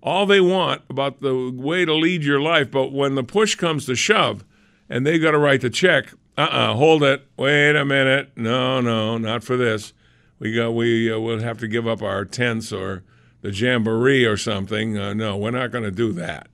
all 0.00 0.24
they 0.24 0.40
want 0.40 0.82
about 0.88 1.20
the 1.20 1.50
way 1.52 1.84
to 1.84 1.92
lead 1.92 2.22
your 2.22 2.40
life, 2.40 2.70
but 2.70 2.92
when 2.92 3.16
the 3.16 3.24
push 3.24 3.56
comes 3.56 3.86
to 3.86 3.96
shove, 3.96 4.44
and 4.88 5.04
they 5.04 5.18
got 5.18 5.32
to 5.32 5.38
write 5.38 5.62
the 5.62 5.68
check, 5.68 6.14
uh-uh, 6.36 6.74
hold 6.74 7.02
it, 7.02 7.26
wait 7.36 7.74
a 7.74 7.84
minute, 7.84 8.30
no, 8.36 8.80
no, 8.80 9.18
not 9.18 9.42
for 9.42 9.56
this. 9.56 9.92
We 10.38 10.54
got 10.54 10.76
we 10.76 11.12
uh, 11.12 11.18
will 11.18 11.40
have 11.40 11.58
to 11.58 11.66
give 11.66 11.88
up 11.88 12.02
our 12.02 12.24
tents 12.24 12.72
or 12.72 13.02
the 13.40 13.50
jamboree 13.50 14.24
or 14.24 14.36
something. 14.36 14.96
Uh, 14.96 15.12
no, 15.12 15.36
we're 15.36 15.50
not 15.50 15.72
going 15.72 15.82
to 15.82 15.90
do 15.90 16.12
that. 16.12 16.50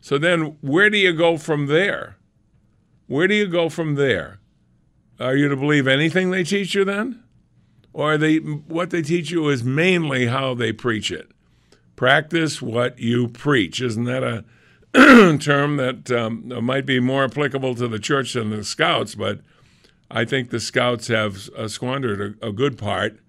So 0.00 0.16
then, 0.16 0.58
where 0.60 0.90
do 0.90 0.98
you 0.98 1.12
go 1.12 1.38
from 1.38 1.66
there? 1.66 2.18
Where 3.08 3.26
do 3.26 3.34
you 3.34 3.48
go 3.48 3.68
from 3.68 3.96
there? 3.96 4.38
Are 5.20 5.36
you 5.36 5.48
to 5.48 5.56
believe 5.56 5.86
anything 5.86 6.30
they 6.30 6.44
teach 6.44 6.74
you 6.74 6.84
then? 6.84 7.22
Or 7.92 8.18
they 8.18 8.36
what 8.38 8.90
they 8.90 9.02
teach 9.02 9.30
you 9.30 9.48
is 9.48 9.62
mainly 9.62 10.26
how 10.26 10.54
they 10.54 10.72
preach 10.72 11.10
it? 11.12 11.30
Practice 11.94 12.60
what 12.60 12.98
you 12.98 13.28
preach. 13.28 13.80
Isn't 13.80 14.04
that 14.04 14.24
a 14.24 14.44
term 15.38 15.76
that 15.76 16.10
um, 16.10 16.64
might 16.64 16.86
be 16.86 16.98
more 16.98 17.24
applicable 17.24 17.76
to 17.76 17.86
the 17.86 18.00
church 18.00 18.32
than 18.32 18.50
the 18.50 18.64
scouts? 18.64 19.14
But 19.14 19.40
I 20.10 20.24
think 20.24 20.50
the 20.50 20.58
scouts 20.58 21.06
have 21.06 21.48
uh, 21.56 21.68
squandered 21.68 22.36
a, 22.42 22.48
a 22.48 22.52
good 22.52 22.76
part 22.76 23.20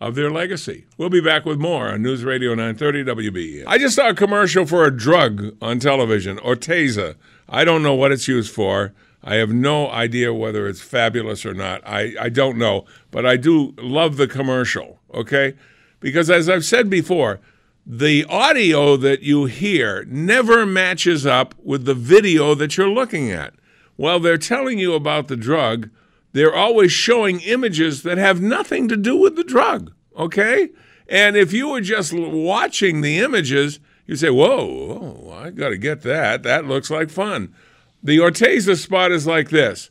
of 0.00 0.14
their 0.14 0.30
legacy. 0.30 0.86
We'll 0.96 1.10
be 1.10 1.20
back 1.20 1.44
with 1.44 1.58
more 1.58 1.88
on 1.88 2.02
News 2.02 2.24
Radio 2.24 2.50
930 2.50 3.04
WB. 3.04 3.64
I 3.66 3.78
just 3.78 3.96
saw 3.96 4.08
a 4.08 4.14
commercial 4.14 4.66
for 4.66 4.84
a 4.84 4.96
drug 4.96 5.56
on 5.60 5.78
television, 5.78 6.38
Otezla. 6.38 7.16
I 7.48 7.64
don't 7.64 7.82
know 7.82 7.94
what 7.94 8.12
it's 8.12 8.28
used 8.28 8.52
for. 8.52 8.92
I 9.22 9.34
have 9.36 9.50
no 9.50 9.90
idea 9.90 10.32
whether 10.32 10.66
it's 10.66 10.80
fabulous 10.80 11.44
or 11.44 11.54
not. 11.54 11.82
I, 11.86 12.14
I 12.18 12.28
don't 12.30 12.56
know, 12.56 12.86
but 13.10 13.26
I 13.26 13.36
do 13.36 13.74
love 13.78 14.16
the 14.16 14.26
commercial, 14.28 14.98
okay? 15.12 15.54
Because 16.00 16.30
as 16.30 16.48
I've 16.48 16.64
said 16.64 16.88
before, 16.88 17.40
the 17.86 18.24
audio 18.26 18.96
that 18.96 19.22
you 19.22 19.46
hear 19.46 20.04
never 20.06 20.64
matches 20.64 21.26
up 21.26 21.54
with 21.62 21.84
the 21.84 21.94
video 21.94 22.54
that 22.54 22.76
you're 22.76 22.88
looking 22.88 23.30
at. 23.30 23.54
While 23.96 24.20
they're 24.20 24.38
telling 24.38 24.78
you 24.78 24.94
about 24.94 25.28
the 25.28 25.36
drug, 25.36 25.90
they're 26.32 26.54
always 26.54 26.92
showing 26.92 27.40
images 27.40 28.02
that 28.04 28.16
have 28.16 28.40
nothing 28.40 28.88
to 28.88 28.96
do 28.96 29.16
with 29.16 29.36
the 29.36 29.44
drug, 29.44 29.92
okay? 30.16 30.70
And 31.08 31.36
if 31.36 31.52
you 31.52 31.68
were 31.68 31.80
just 31.80 32.12
watching 32.12 33.00
the 33.00 33.18
images, 33.18 33.80
you 34.06 34.16
say, 34.16 34.30
whoa, 34.30 34.64
whoa 34.64 35.32
I 35.32 35.50
got 35.50 35.70
to 35.70 35.76
get 35.76 36.02
that. 36.02 36.42
That 36.42 36.66
looks 36.66 36.90
like 36.90 37.10
fun. 37.10 37.54
The 38.02 38.18
Otezla 38.18 38.76
spot 38.76 39.12
is 39.12 39.26
like 39.26 39.50
this 39.50 39.90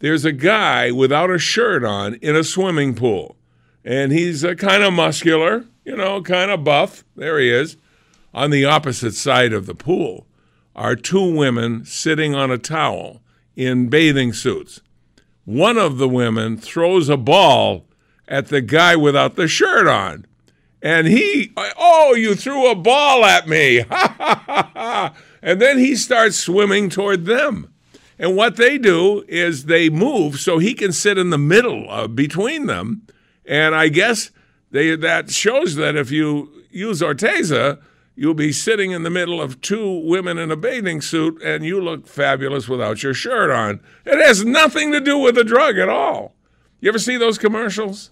there's 0.00 0.24
a 0.24 0.32
guy 0.32 0.90
without 0.90 1.30
a 1.30 1.38
shirt 1.38 1.84
on 1.84 2.14
in 2.16 2.36
a 2.36 2.44
swimming 2.44 2.94
pool, 2.94 3.36
and 3.84 4.12
he's 4.12 4.44
uh, 4.44 4.54
kind 4.54 4.82
of 4.82 4.92
muscular, 4.92 5.64
you 5.84 5.96
know, 5.96 6.20
kind 6.22 6.50
of 6.50 6.64
buff. 6.64 7.04
There 7.16 7.38
he 7.38 7.50
is. 7.50 7.76
On 8.32 8.50
the 8.50 8.64
opposite 8.64 9.14
side 9.14 9.52
of 9.52 9.66
the 9.66 9.74
pool 9.74 10.26
are 10.74 10.96
two 10.96 11.34
women 11.34 11.84
sitting 11.84 12.34
on 12.34 12.50
a 12.50 12.58
towel 12.58 13.22
in 13.54 13.88
bathing 13.88 14.32
suits. 14.32 14.80
One 15.44 15.78
of 15.78 15.98
the 15.98 16.08
women 16.08 16.56
throws 16.56 17.08
a 17.08 17.16
ball 17.16 17.86
at 18.26 18.48
the 18.48 18.60
guy 18.60 18.96
without 18.96 19.36
the 19.36 19.46
shirt 19.46 19.86
on. 19.86 20.26
And 20.82 21.06
he, 21.06 21.52
oh, 21.56 22.14
you 22.14 22.34
threw 22.34 22.70
a 22.70 22.74
ball 22.74 23.24
at 23.24 23.48
me. 23.48 23.84
and 25.44 25.60
then 25.60 25.78
he 25.78 25.94
starts 25.94 26.38
swimming 26.38 26.88
toward 26.88 27.26
them. 27.26 27.70
And 28.18 28.34
what 28.34 28.56
they 28.56 28.78
do 28.78 29.24
is 29.28 29.66
they 29.66 29.90
move 29.90 30.40
so 30.40 30.58
he 30.58 30.72
can 30.72 30.90
sit 30.90 31.18
in 31.18 31.28
the 31.28 31.38
middle 31.38 31.88
uh, 31.90 32.08
between 32.08 32.64
them. 32.64 33.02
And 33.44 33.74
I 33.74 33.88
guess 33.88 34.30
they, 34.70 34.96
that 34.96 35.30
shows 35.30 35.74
that 35.74 35.96
if 35.96 36.10
you 36.10 36.64
use 36.70 37.02
Otezla, 37.02 37.78
you'll 38.16 38.32
be 38.32 38.52
sitting 38.52 38.92
in 38.92 39.02
the 39.02 39.10
middle 39.10 39.42
of 39.42 39.60
two 39.60 40.00
women 40.06 40.38
in 40.38 40.50
a 40.50 40.56
bathing 40.56 41.02
suit 41.02 41.42
and 41.42 41.62
you 41.62 41.78
look 41.78 42.06
fabulous 42.06 42.66
without 42.66 43.02
your 43.02 43.12
shirt 43.12 43.50
on. 43.50 43.80
It 44.06 44.24
has 44.24 44.46
nothing 44.46 44.92
to 44.92 45.00
do 45.00 45.18
with 45.18 45.34
the 45.34 45.44
drug 45.44 45.76
at 45.76 45.90
all. 45.90 46.34
You 46.80 46.88
ever 46.88 46.98
see 46.98 47.18
those 47.18 47.36
commercials? 47.36 48.10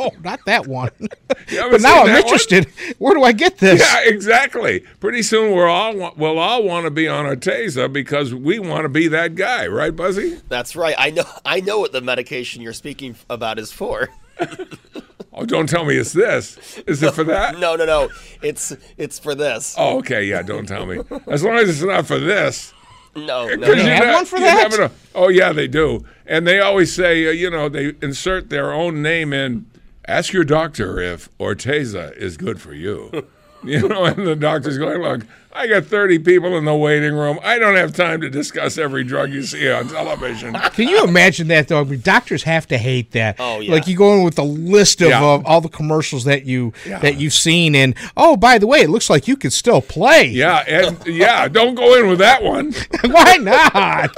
Oh, 0.00 0.10
not 0.24 0.40
that 0.46 0.66
one. 0.66 0.90
but 1.28 1.80
now 1.82 2.04
I'm 2.04 2.16
interested. 2.16 2.64
One? 2.64 2.94
Where 2.98 3.14
do 3.14 3.22
I 3.22 3.32
get 3.32 3.58
this? 3.58 3.80
Yeah, 3.80 4.00
exactly. 4.10 4.80
Pretty 4.98 5.22
soon 5.22 5.54
we're 5.54 5.68
all 5.68 6.14
we'll 6.16 6.38
all 6.38 6.62
want 6.62 6.84
to 6.84 6.90
be 6.90 7.06
on 7.06 7.26
Otezla 7.26 7.92
because 7.92 8.34
we 8.34 8.58
want 8.58 8.84
to 8.84 8.88
be 8.88 9.08
that 9.08 9.34
guy, 9.34 9.66
right, 9.66 9.94
Buzzy? 9.94 10.40
That's 10.48 10.74
right. 10.74 10.94
I 10.96 11.10
know. 11.10 11.24
I 11.44 11.60
know 11.60 11.80
what 11.80 11.92
the 11.92 12.00
medication 12.00 12.62
you're 12.62 12.72
speaking 12.72 13.14
about 13.28 13.58
is 13.58 13.72
for. 13.72 14.08
oh, 15.34 15.44
don't 15.44 15.68
tell 15.68 15.84
me 15.84 15.96
it's 15.96 16.14
this. 16.14 16.78
Is 16.86 17.02
it 17.02 17.12
for 17.12 17.24
that? 17.24 17.58
No, 17.58 17.76
no, 17.76 17.84
no. 17.84 18.08
It's 18.40 18.74
it's 18.96 19.18
for 19.18 19.34
this. 19.34 19.74
Oh, 19.76 19.98
okay. 19.98 20.24
Yeah, 20.24 20.40
don't 20.40 20.66
tell 20.66 20.86
me. 20.86 21.00
As 21.26 21.44
long 21.44 21.58
as 21.58 21.68
it's 21.68 21.82
not 21.82 22.06
for 22.06 22.18
this. 22.18 22.72
No, 23.14 23.48
no, 23.48 23.54
no. 23.54 23.74
They 23.74 23.96
have 23.96 24.14
one 24.14 24.24
for 24.24 24.38
that. 24.38 24.92
oh 25.14 25.28
yeah, 25.28 25.52
they 25.52 25.66
do, 25.66 26.06
and 26.26 26.46
they 26.46 26.60
always 26.60 26.94
say, 26.94 27.26
uh, 27.26 27.32
you 27.32 27.50
know, 27.50 27.68
they 27.68 27.92
insert 28.00 28.50
their 28.50 28.72
own 28.72 29.02
name 29.02 29.32
in 29.32 29.66
ask 30.10 30.32
your 30.32 30.44
doctor 30.44 31.00
if 31.00 31.28
Otezla 31.38 32.16
is 32.16 32.36
good 32.36 32.60
for 32.60 32.74
you. 32.74 33.26
you 33.64 33.88
know, 33.88 34.04
and 34.04 34.26
the 34.26 34.36
doctor's 34.36 34.78
going, 34.78 35.00
look, 35.02 35.22
I 35.52 35.66
got 35.66 35.84
30 35.84 36.20
people 36.20 36.56
in 36.56 36.64
the 36.64 36.74
waiting 36.74 37.14
room. 37.14 37.38
I 37.42 37.58
don't 37.58 37.74
have 37.76 37.94
time 37.94 38.20
to 38.20 38.30
discuss 38.30 38.78
every 38.78 39.04
drug 39.04 39.32
you 39.32 39.42
see 39.42 39.70
on 39.70 39.88
television. 39.88 40.54
Can 40.72 40.88
you 40.88 41.04
imagine 41.04 41.48
that, 41.48 41.68
though? 41.68 41.80
I 41.80 41.84
mean, 41.84 42.00
doctors 42.00 42.44
have 42.44 42.66
to 42.68 42.78
hate 42.78 43.10
that. 43.12 43.36
Oh, 43.38 43.60
yeah. 43.60 43.72
Like 43.72 43.86
you 43.86 43.96
go 43.96 44.14
in 44.14 44.24
with 44.24 44.38
a 44.38 44.44
list 44.44 45.00
of 45.02 45.10
yeah. 45.10 45.22
uh, 45.22 45.42
all 45.44 45.60
the 45.60 45.68
commercials 45.68 46.24
that 46.24 46.44
you 46.44 46.72
yeah. 46.86 47.00
that 47.00 47.16
you've 47.16 47.32
seen, 47.32 47.74
and 47.74 47.96
oh, 48.16 48.36
by 48.36 48.58
the 48.58 48.66
way, 48.66 48.78
it 48.78 48.90
looks 48.90 49.10
like 49.10 49.26
you 49.26 49.36
could 49.36 49.52
still 49.52 49.82
play. 49.82 50.28
Yeah, 50.28 50.64
and 50.68 51.04
yeah, 51.06 51.48
don't 51.48 51.74
go 51.74 51.98
in 51.98 52.08
with 52.08 52.20
that 52.20 52.44
one. 52.44 52.72
Why 53.04 53.36
not? 53.36 54.14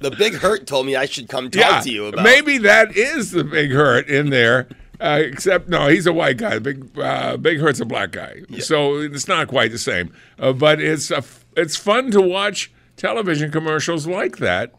The 0.00 0.10
big 0.10 0.34
hurt 0.34 0.66
told 0.66 0.86
me 0.86 0.96
I 0.96 1.06
should 1.06 1.28
come 1.28 1.50
talk 1.50 1.60
yeah, 1.60 1.80
to 1.80 1.90
you 1.90 2.06
about. 2.06 2.24
Maybe 2.24 2.58
that 2.58 2.96
is 2.96 3.30
the 3.30 3.44
big 3.44 3.70
hurt 3.70 4.08
in 4.08 4.30
there. 4.30 4.68
Uh, 5.00 5.18
except 5.22 5.68
no, 5.68 5.88
he's 5.88 6.06
a 6.06 6.12
white 6.12 6.36
guy. 6.36 6.58
Big 6.58 6.98
uh, 6.98 7.38
Big 7.38 7.58
Hurt's 7.58 7.80
a 7.80 7.86
black 7.86 8.10
guy, 8.10 8.42
yeah. 8.50 8.60
so 8.60 8.98
it's 8.98 9.26
not 9.26 9.48
quite 9.48 9.70
the 9.70 9.78
same. 9.78 10.12
Uh, 10.38 10.52
but 10.52 10.78
it's 10.78 11.10
a, 11.10 11.24
it's 11.56 11.74
fun 11.74 12.10
to 12.10 12.20
watch 12.20 12.70
television 12.96 13.50
commercials 13.50 14.06
like 14.06 14.36
that. 14.38 14.74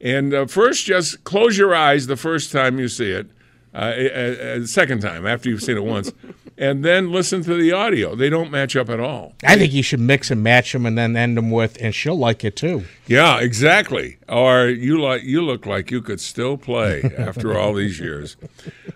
And 0.00 0.32
uh, 0.32 0.46
first, 0.46 0.84
just 0.84 1.24
close 1.24 1.58
your 1.58 1.74
eyes 1.74 2.06
the 2.06 2.16
first 2.16 2.52
time 2.52 2.78
you 2.78 2.86
see 2.86 3.10
it. 3.10 3.26
Uh, 3.74 4.64
second 4.66 5.02
time 5.02 5.26
after 5.26 5.48
you've 5.50 5.62
seen 5.62 5.76
it 5.76 5.84
once, 5.84 6.12
and 6.58 6.84
then 6.84 7.12
listen 7.12 7.42
to 7.44 7.54
the 7.54 7.72
audio. 7.72 8.14
They 8.14 8.30
don't 8.30 8.50
match 8.50 8.76
up 8.76 8.88
at 8.88 9.00
all. 9.00 9.34
I 9.44 9.56
think 9.56 9.72
you 9.72 9.82
should 9.82 10.00
mix 10.00 10.30
and 10.30 10.42
match 10.42 10.72
them 10.72 10.86
and 10.86 10.96
then 10.96 11.16
end 11.16 11.36
them 11.36 11.50
with, 11.50 11.76
and 11.80 11.94
she'll 11.94 12.18
like 12.18 12.44
it 12.44 12.56
too. 12.56 12.84
Yeah, 13.06 13.40
exactly. 13.40 14.18
Or 14.28 14.66
you 14.66 15.00
like 15.00 15.22
you 15.22 15.42
look 15.42 15.66
like 15.66 15.90
you 15.90 16.02
could 16.02 16.20
still 16.20 16.56
play 16.56 17.02
after 17.18 17.58
all 17.58 17.74
these 17.74 18.00
years. 18.00 18.36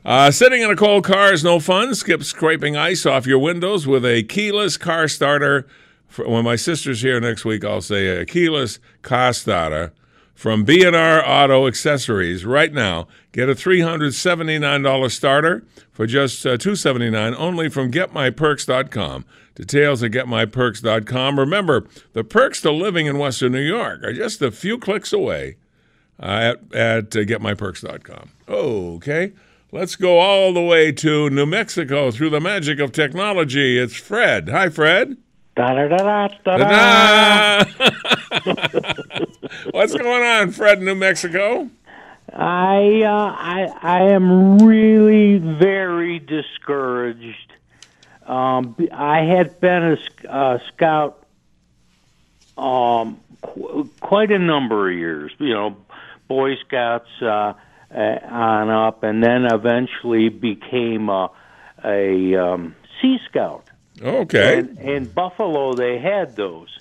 Uh, 0.04 0.30
sitting 0.30 0.62
in 0.62 0.70
a 0.70 0.76
cold 0.76 1.04
car 1.04 1.32
is 1.32 1.44
no 1.44 1.60
fun. 1.60 1.94
Skip 1.94 2.24
scraping 2.24 2.76
ice 2.76 3.04
off 3.04 3.26
your 3.26 3.38
windows 3.38 3.86
with 3.86 4.04
a 4.04 4.22
keyless 4.24 4.76
car 4.76 5.08
starter. 5.08 5.66
For, 6.08 6.28
when 6.28 6.44
my 6.44 6.56
sister's 6.56 7.02
here 7.02 7.20
next 7.20 7.44
week, 7.44 7.64
I'll 7.64 7.80
say 7.80 8.08
a 8.08 8.26
keyless 8.26 8.80
car 9.02 9.32
starter 9.32 9.92
from 10.40 10.64
B&R 10.64 11.22
Auto 11.22 11.66
Accessories 11.66 12.46
right 12.46 12.72
now. 12.72 13.06
Get 13.30 13.50
a 13.50 13.54
$379 13.54 15.10
starter 15.10 15.66
for 15.92 16.06
just 16.06 16.46
uh, 16.46 16.56
279 16.56 17.34
only 17.34 17.68
from 17.68 17.92
getmyperks.com. 17.92 19.26
Details 19.54 20.02
at 20.02 20.12
getmyperks.com. 20.12 21.38
Remember, 21.38 21.86
the 22.14 22.24
perks 22.24 22.62
to 22.62 22.70
living 22.70 23.04
in 23.04 23.18
Western 23.18 23.52
New 23.52 23.60
York 23.60 24.02
are 24.02 24.14
just 24.14 24.40
a 24.40 24.50
few 24.50 24.78
clicks 24.78 25.12
away 25.12 25.56
uh, 26.18 26.54
at, 26.54 26.74
at 26.74 27.14
uh, 27.14 27.20
getmyperks.com. 27.20 28.30
Okay, 28.48 29.34
let's 29.72 29.94
go 29.94 30.20
all 30.20 30.54
the 30.54 30.62
way 30.62 30.90
to 30.90 31.28
New 31.28 31.44
Mexico 31.44 32.10
through 32.10 32.30
the 32.30 32.40
magic 32.40 32.78
of 32.78 32.92
technology. 32.92 33.76
It's 33.76 33.94
Fred. 33.94 34.48
Hi, 34.48 34.70
Fred. 34.70 35.18
What's 39.72 39.94
going 39.94 40.22
on, 40.22 40.52
Fred, 40.52 40.80
New 40.80 40.94
Mexico? 40.94 41.68
I 42.32 43.02
uh, 43.02 43.34
I 43.36 43.66
I 43.82 44.02
am 44.12 44.58
really 44.58 45.38
very 45.38 46.18
discouraged. 46.18 47.52
Um, 48.26 48.76
I 48.92 49.22
had 49.22 49.60
been 49.60 49.82
a, 49.82 49.98
a 50.28 50.60
scout 50.68 51.24
um, 52.56 53.20
qu- 53.42 53.90
quite 54.00 54.30
a 54.30 54.38
number 54.38 54.90
of 54.90 54.96
years. 54.96 55.32
You 55.38 55.54
know, 55.54 55.76
Boy 56.28 56.56
Scouts 56.56 57.10
uh, 57.20 57.54
uh, 57.92 57.98
on 57.98 58.70
up, 58.70 59.02
and 59.02 59.22
then 59.22 59.46
eventually 59.46 60.28
became 60.28 61.08
a, 61.08 61.30
a 61.84 62.36
um, 62.36 62.76
Sea 63.00 63.18
Scout. 63.28 63.66
Okay. 64.02 64.58
And 64.58 64.78
in 64.78 65.04
Buffalo, 65.06 65.74
they 65.74 65.98
had 65.98 66.36
those, 66.36 66.78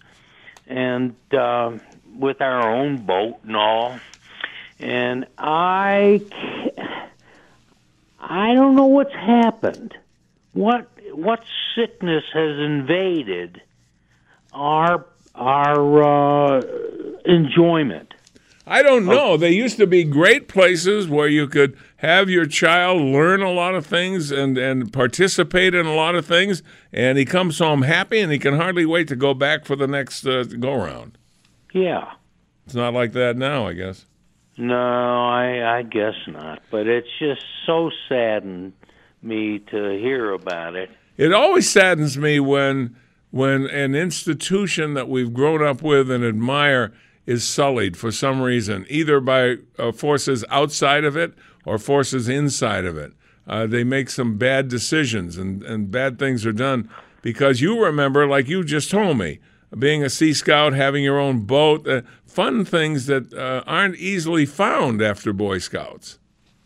and 0.68 1.16
uh, 1.34 1.78
with 2.18 2.42
our 2.42 2.74
own 2.76 2.98
boat 2.98 3.40
and 3.44 3.56
all. 3.56 4.00
And 4.80 5.26
I, 5.38 6.22
I 8.20 8.54
don't 8.54 8.76
know 8.76 8.86
what's 8.86 9.14
happened. 9.14 9.98
What 10.54 10.88
what 11.14 11.44
sickness 11.76 12.24
has 12.34 12.58
invaded 12.60 13.62
our 14.54 15.06
our 15.36 16.04
uh, 16.58 16.62
enjoyment? 17.26 18.09
I 18.70 18.84
don't 18.84 19.06
know. 19.06 19.36
They 19.36 19.52
used 19.52 19.78
to 19.78 19.88
be 19.88 20.04
great 20.04 20.48
places 20.48 21.10
where 21.10 21.28
you 21.28 21.48
could 21.48 21.76
have 21.98 22.30
your 22.30 22.46
child 22.46 23.02
learn 23.02 23.42
a 23.42 23.52
lot 23.52 23.74
of 23.74 23.84
things 23.84 24.30
and, 24.30 24.60
and 24.60 24.94
participate 24.94 25.74
in 25.74 25.88
a 25.88 25.96
lot 25.96 26.14
of 26.14 26.24
things, 26.24 26.62
and 26.94 27.18
he 27.18 27.26
comes 27.26 27.58
home 27.58 27.82
happy 27.82 28.20
and 28.20 28.32
he 28.32 28.38
can 28.38 28.58
hardly 28.58 28.86
wait 28.86 29.08
to 29.08 29.16
go 29.16 29.34
back 29.34 29.66
for 29.66 29.76
the 29.76 29.88
next 29.88 30.24
uh, 30.24 30.44
go 30.44 30.76
round. 30.76 31.18
Yeah. 31.74 32.12
It's 32.68 32.76
not 32.76 32.94
like 32.94 33.14
that 33.14 33.38
now, 33.38 33.68
I 33.68 33.74
guess. 33.74 34.06
No, 34.56 34.76
I 34.76 35.80
I 35.80 35.82
guess 35.82 36.16
not. 36.28 36.62
But 36.70 36.86
it's 36.86 37.08
just 37.18 37.42
so 37.66 37.90
saddened 38.08 38.74
me 39.24 39.60
to 39.72 39.98
hear 39.98 40.32
about 40.32 40.76
it. 40.76 40.92
It 41.18 41.34
always 41.34 41.68
saddens 41.68 42.20
me 42.20 42.40
when 42.40 42.96
when 43.32 43.66
an 43.66 43.96
institution 43.96 44.94
that 44.94 45.10
we've 45.10 45.34
grown 45.34 45.64
up 45.64 45.82
with 45.82 46.12
and 46.12 46.24
admire 46.24 46.94
is 47.26 47.48
sullied 47.48 47.96
for 47.96 48.12
some 48.12 48.42
reason, 48.42 48.86
either 48.90 49.20
by 49.20 49.58
uh, 49.78 49.92
forces 49.92 50.44
outside 50.50 51.04
of 51.04 51.16
it 51.16 51.34
or 51.66 51.78
forces 51.78 52.28
inside 52.28 52.86
of 52.86 52.98
it. 52.98 53.14
Uh, 53.48 53.66
they 53.66 53.84
make 53.84 54.10
some 54.10 54.38
bad 54.38 54.68
decisions 54.68 55.38
and, 55.38 55.64
and 55.64 55.92
bad 55.92 56.20
things 56.20 56.46
are 56.46 56.52
done 56.52 56.90
because 57.22 57.62
you 57.62 57.84
remember, 57.84 58.28
like 58.28 58.48
you 58.48 58.64
just 58.64 58.92
told 58.92 59.18
me, 59.18 59.40
being 59.78 60.04
a 60.04 60.10
Sea 60.10 60.34
Scout, 60.34 60.74
having 60.74 61.04
your 61.04 61.20
own 61.20 61.42
boat, 61.42 61.88
uh, 61.88 62.02
fun 62.26 62.66
things 62.66 63.06
that 63.06 63.34
uh, 63.34 63.64
aren't 63.68 63.96
easily 63.98 64.46
found 64.46 65.02
after 65.02 65.34
Boy 65.34 65.60
Scouts. 65.60 66.18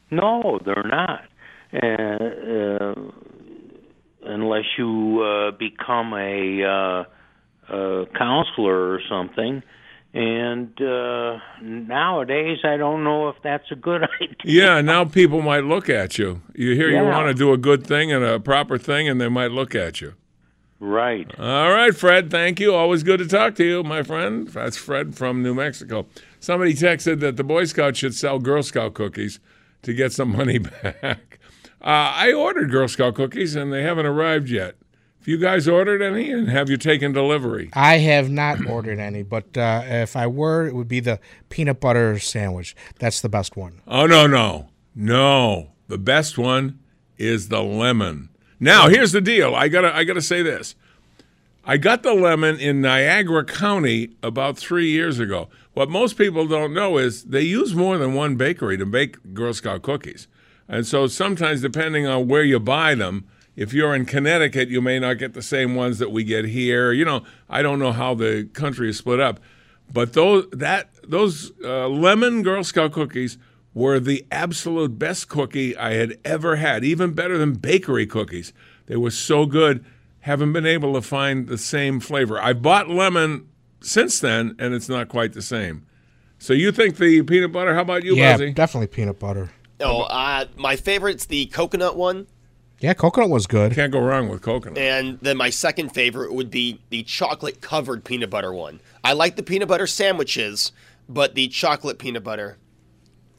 No, 0.09 0.59
they're 0.63 0.83
not. 0.83 1.25
Uh, 1.73 1.87
uh, 1.87 3.11
unless 4.25 4.65
you 4.77 5.51
become 5.57 6.13
a 6.13 7.05
counselor 7.67 8.93
or 8.93 9.01
something. 9.09 9.63
And 10.13 10.79
uh, 10.79 11.39
nowadays, 11.61 12.59
I 12.63 12.77
don't 12.77 13.03
know 13.03 13.29
if 13.29 13.35
that's 13.43 13.71
a 13.71 13.75
good 13.75 14.03
idea. 14.21 14.35
Yeah, 14.43 14.81
now 14.81 15.05
people 15.05 15.41
might 15.41 15.63
look 15.63 15.89
at 15.89 16.19
you. 16.19 16.41
You 16.53 16.75
hear 16.75 16.89
you 16.89 17.03
want 17.03 17.27
to 17.29 17.33
do 17.33 17.51
a 17.51 17.57
good 17.57 17.85
thing 17.85 18.11
and 18.11 18.23
a 18.23 18.39
proper 18.39 18.77
thing, 18.77 19.09
and 19.09 19.19
they 19.19 19.29
might 19.29 19.51
look 19.51 19.73
at 19.73 20.01
you. 20.01 20.13
Right. 20.79 21.27
All 21.39 21.71
right, 21.71 21.95
Fred. 21.95 22.29
Thank 22.29 22.59
you. 22.59 22.75
Always 22.75 23.03
good 23.03 23.19
to 23.19 23.27
talk 23.27 23.55
to 23.55 23.63
you, 23.63 23.83
my 23.83 24.03
friend. 24.03 24.47
That's 24.49 24.77
Fred 24.77 25.15
from 25.15 25.41
New 25.41 25.55
Mexico. 25.55 26.05
Somebody 26.39 26.73
texted 26.73 27.19
that 27.21 27.37
the 27.37 27.43
Boy 27.43 27.63
Scouts 27.65 27.97
should 27.97 28.13
sell 28.13 28.37
Girl 28.37 28.61
Scout 28.61 28.93
cookies 28.93 29.39
to 29.83 29.93
get 29.93 30.11
some 30.11 30.31
money 30.37 30.59
back. 30.59 31.39
Uh, 31.81 32.11
I 32.15 32.33
ordered 32.33 32.69
Girl 32.69 32.87
Scout 32.87 33.15
cookies 33.15 33.55
and 33.55 33.71
they 33.71 33.81
haven't 33.81 34.05
arrived 34.05 34.49
yet. 34.49 34.75
Have 35.23 35.29
you 35.29 35.37
guys 35.37 35.69
ordered 35.69 36.01
any 36.01 36.31
and 36.31 36.49
have 36.49 36.69
you 36.69 36.75
taken 36.75 37.13
delivery? 37.13 37.69
I 37.71 37.99
have 37.99 38.29
not 38.29 38.65
ordered 38.69 38.99
any, 38.99 39.23
but 39.23 39.57
uh, 39.57 39.83
if 39.85 40.17
I 40.17 40.27
were, 40.27 40.67
it 40.67 40.75
would 40.75 40.89
be 40.89 40.99
the 40.99 41.17
peanut 41.47 41.79
butter 41.79 42.19
sandwich. 42.19 42.75
That's 42.99 43.21
the 43.21 43.29
best 43.29 43.55
one. 43.55 43.81
Oh 43.87 44.05
no, 44.05 44.27
no. 44.27 44.67
No. 44.93 45.69
The 45.87 45.97
best 45.97 46.37
one 46.37 46.77
is 47.17 47.47
the 47.47 47.63
lemon. 47.63 48.31
Now, 48.59 48.89
here's 48.89 49.13
the 49.13 49.21
deal. 49.21 49.55
I 49.55 49.69
got 49.69 49.81
to 49.81 49.95
I 49.95 50.03
got 50.03 50.15
to 50.15 50.21
say 50.21 50.41
this. 50.41 50.75
I 51.63 51.77
got 51.77 52.03
the 52.03 52.13
lemon 52.13 52.59
in 52.59 52.81
Niagara 52.81 53.45
County 53.45 54.17
about 54.21 54.57
3 54.57 54.89
years 54.89 55.19
ago. 55.19 55.47
What 55.73 55.89
most 55.89 56.17
people 56.17 56.45
don't 56.47 56.73
know 56.73 56.97
is 56.97 57.23
they 57.23 57.43
use 57.43 57.73
more 57.73 57.97
than 57.97 58.13
one 58.13 58.35
bakery 58.35 58.75
to 58.75 58.85
bake 58.85 59.33
Girl 59.33 59.53
Scout 59.53 59.83
cookies. 59.83 60.27
And 60.67 60.85
so 60.85 61.07
sometimes 61.07 61.61
depending 61.61 62.05
on 62.05 62.27
where 62.27 62.43
you 62.43 62.59
buy 62.59 62.95
them, 62.95 63.25
if 63.55 63.73
you're 63.73 63.93
in 63.93 64.05
Connecticut, 64.05 64.69
you 64.69 64.81
may 64.81 64.99
not 64.99 65.17
get 65.17 65.33
the 65.33 65.41
same 65.41 65.75
ones 65.75 65.99
that 65.99 66.11
we 66.11 66.23
get 66.23 66.45
here. 66.45 66.91
You 66.91 67.05
know, 67.05 67.23
I 67.49 67.61
don't 67.61 67.79
know 67.79 67.91
how 67.91 68.15
the 68.15 68.49
country 68.53 68.89
is 68.89 68.97
split 68.97 69.19
up, 69.19 69.39
but 69.91 70.13
those 70.13 70.47
that 70.51 70.89
those 71.03 71.51
uh, 71.63 71.87
lemon 71.87 72.43
Girl 72.43 72.63
Scout 72.63 72.93
cookies 72.93 73.37
were 73.73 73.99
the 73.99 74.25
absolute 74.31 74.99
best 74.99 75.29
cookie 75.29 75.75
I 75.75 75.93
had 75.93 76.17
ever 76.23 76.57
had, 76.57 76.83
even 76.83 77.13
better 77.13 77.37
than 77.37 77.53
bakery 77.53 78.05
cookies. 78.05 78.53
They 78.85 78.95
were 78.95 79.11
so 79.11 79.45
good. 79.45 79.83
Haven't 80.21 80.53
been 80.53 80.65
able 80.65 80.93
to 80.93 81.01
find 81.01 81.47
the 81.47 81.57
same 81.57 81.99
flavor. 81.99 82.39
I 82.39 82.53
bought 82.53 82.89
lemon 82.89 83.49
since 83.81 84.19
then, 84.19 84.55
and 84.57 84.73
it's 84.73 84.87
not 84.87 85.09
quite 85.09 85.33
the 85.33 85.41
same. 85.41 85.85
So 86.39 86.53
you 86.53 86.71
think 86.71 86.97
the 86.97 87.21
peanut 87.23 87.51
butter? 87.51 87.73
How 87.73 87.81
about 87.81 88.03
you, 88.03 88.15
yeah, 88.15 88.33
Buzzy? 88.33 88.51
definitely 88.53 88.87
peanut 88.87 89.19
butter. 89.19 89.51
Oh, 89.79 90.01
uh, 90.01 90.45
my 90.55 90.75
favorite's 90.75 91.25
the 91.25 91.47
coconut 91.47 91.95
one. 91.97 92.27
Yeah, 92.83 92.93
coconut 92.93 93.29
was 93.29 93.47
good. 93.47 93.73
Can't 93.73 93.93
go 93.93 94.01
wrong 94.01 94.27
with 94.27 94.41
coconut. 94.41 94.77
And 94.77 95.17
then 95.21 95.37
my 95.37 95.49
second 95.49 95.93
favorite 95.93 96.33
would 96.33 96.51
be 96.51 96.81
the 96.89 97.03
chocolate 97.03 97.61
covered 97.61 98.03
peanut 98.03 98.29
butter 98.29 98.51
one. 98.51 98.81
I 99.05 99.13
like 99.13 99.37
the 99.37 99.41
peanut 99.41 99.69
butter 99.69 99.87
sandwiches, 99.87 100.73
but 101.07 101.33
the 101.33 101.47
chocolate 101.47 101.97
peanut 101.97 102.25
butter. 102.25 102.57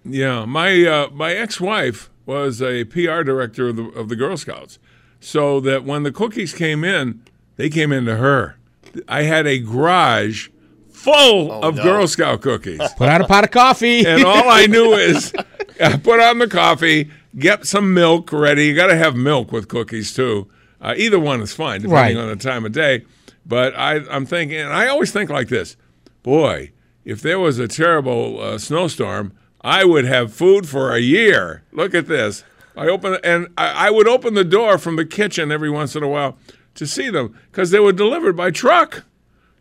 Yeah, 0.02 0.46
my 0.46 0.86
uh, 0.86 1.10
my 1.10 1.34
ex-wife 1.34 2.08
was 2.24 2.62
a 2.62 2.84
PR 2.84 3.22
director 3.22 3.68
of 3.68 3.76
the, 3.76 3.84
of 3.90 4.08
the 4.08 4.16
Girl 4.16 4.38
Scouts, 4.38 4.78
so 5.20 5.60
that 5.60 5.84
when 5.84 6.04
the 6.04 6.12
cookies 6.12 6.54
came 6.54 6.82
in, 6.82 7.22
they 7.56 7.68
came 7.68 7.92
into 7.92 8.16
her. 8.16 8.56
I 9.06 9.24
had 9.24 9.46
a 9.46 9.58
garage 9.58 10.48
full 10.88 11.52
of 11.62 11.76
no. 11.76 11.82
Girl 11.82 12.06
Scout 12.06 12.40
cookies. 12.40 12.80
Put 12.96 13.10
out 13.10 13.20
a 13.20 13.26
pot 13.26 13.44
of 13.44 13.50
coffee. 13.50 14.06
and 14.06 14.24
all 14.24 14.48
I 14.48 14.64
knew 14.64 14.92
is 14.94 15.34
uh, 15.80 15.98
put 16.02 16.20
on 16.20 16.38
the 16.38 16.48
coffee, 16.48 17.10
get 17.38 17.66
some 17.66 17.92
milk 17.94 18.32
ready. 18.32 18.66
You 18.66 18.74
got 18.74 18.88
to 18.88 18.96
have 18.96 19.16
milk 19.16 19.52
with 19.52 19.68
cookies 19.68 20.14
too. 20.14 20.48
Uh, 20.80 20.94
either 20.96 21.18
one 21.18 21.40
is 21.40 21.52
fine, 21.54 21.80
depending 21.82 22.16
Right. 22.16 22.22
on 22.22 22.28
the 22.28 22.36
time 22.36 22.64
of 22.64 22.72
day. 22.72 23.04
But 23.46 23.74
I, 23.76 23.96
I'm 24.10 24.26
thinking, 24.26 24.58
and 24.58 24.72
I 24.72 24.88
always 24.88 25.12
think 25.12 25.30
like 25.30 25.48
this: 25.48 25.76
boy, 26.22 26.72
if 27.04 27.20
there 27.22 27.38
was 27.38 27.58
a 27.58 27.68
terrible 27.68 28.40
uh, 28.40 28.58
snowstorm, 28.58 29.32
I 29.62 29.84
would 29.84 30.04
have 30.04 30.32
food 30.32 30.68
for 30.68 30.92
a 30.94 31.00
year. 31.00 31.62
Look 31.72 31.94
at 31.94 32.06
this. 32.06 32.44
I 32.76 32.88
open 32.88 33.18
and 33.22 33.48
I, 33.56 33.86
I 33.86 33.90
would 33.90 34.08
open 34.08 34.34
the 34.34 34.44
door 34.44 34.78
from 34.78 34.96
the 34.96 35.04
kitchen 35.04 35.52
every 35.52 35.70
once 35.70 35.94
in 35.94 36.02
a 36.02 36.08
while 36.08 36.36
to 36.74 36.86
see 36.86 37.08
them 37.08 37.38
because 37.50 37.70
they 37.70 37.78
were 37.78 37.92
delivered 37.92 38.36
by 38.36 38.50
truck. 38.50 39.04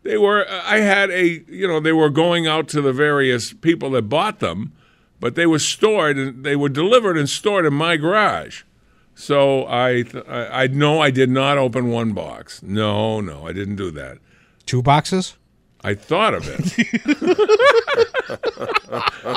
They 0.04 0.18
were. 0.18 0.46
I 0.50 0.80
had 0.80 1.12
a. 1.12 1.44
You 1.48 1.68
know, 1.68 1.80
they 1.80 1.94
were 1.94 2.10
going 2.10 2.48
out 2.48 2.68
to 2.70 2.82
the 2.82 2.92
various 2.94 3.54
people 3.54 3.92
that 3.92 4.04
bought 4.10 4.40
them, 4.40 4.74
but 5.24 5.36
they 5.36 5.46
were 5.46 5.58
stored 5.58 6.18
and 6.18 6.44
they 6.44 6.58
were 6.58 6.68
delivered 6.68 7.18
and 7.18 7.30
stored 7.30 7.66
in 7.66 7.74
my 7.74 7.96
garage. 7.96 8.64
So 9.16 9.66
I, 9.70 10.02
th- 10.02 10.26
I, 10.28 10.64
I 10.64 10.68
no, 10.68 11.00
I 11.00 11.12
did 11.12 11.30
not 11.30 11.58
open 11.58 11.88
one 11.88 12.12
box. 12.12 12.62
No, 12.62 13.22
no, 13.22 13.48
I 13.48 13.54
didn't 13.54 13.78
do 13.78 13.90
that. 13.92 14.18
Two 14.66 14.82
boxes? 14.82 15.38
I 15.82 15.94
thought 15.94 16.34
of 16.34 16.46
it. 16.50 16.64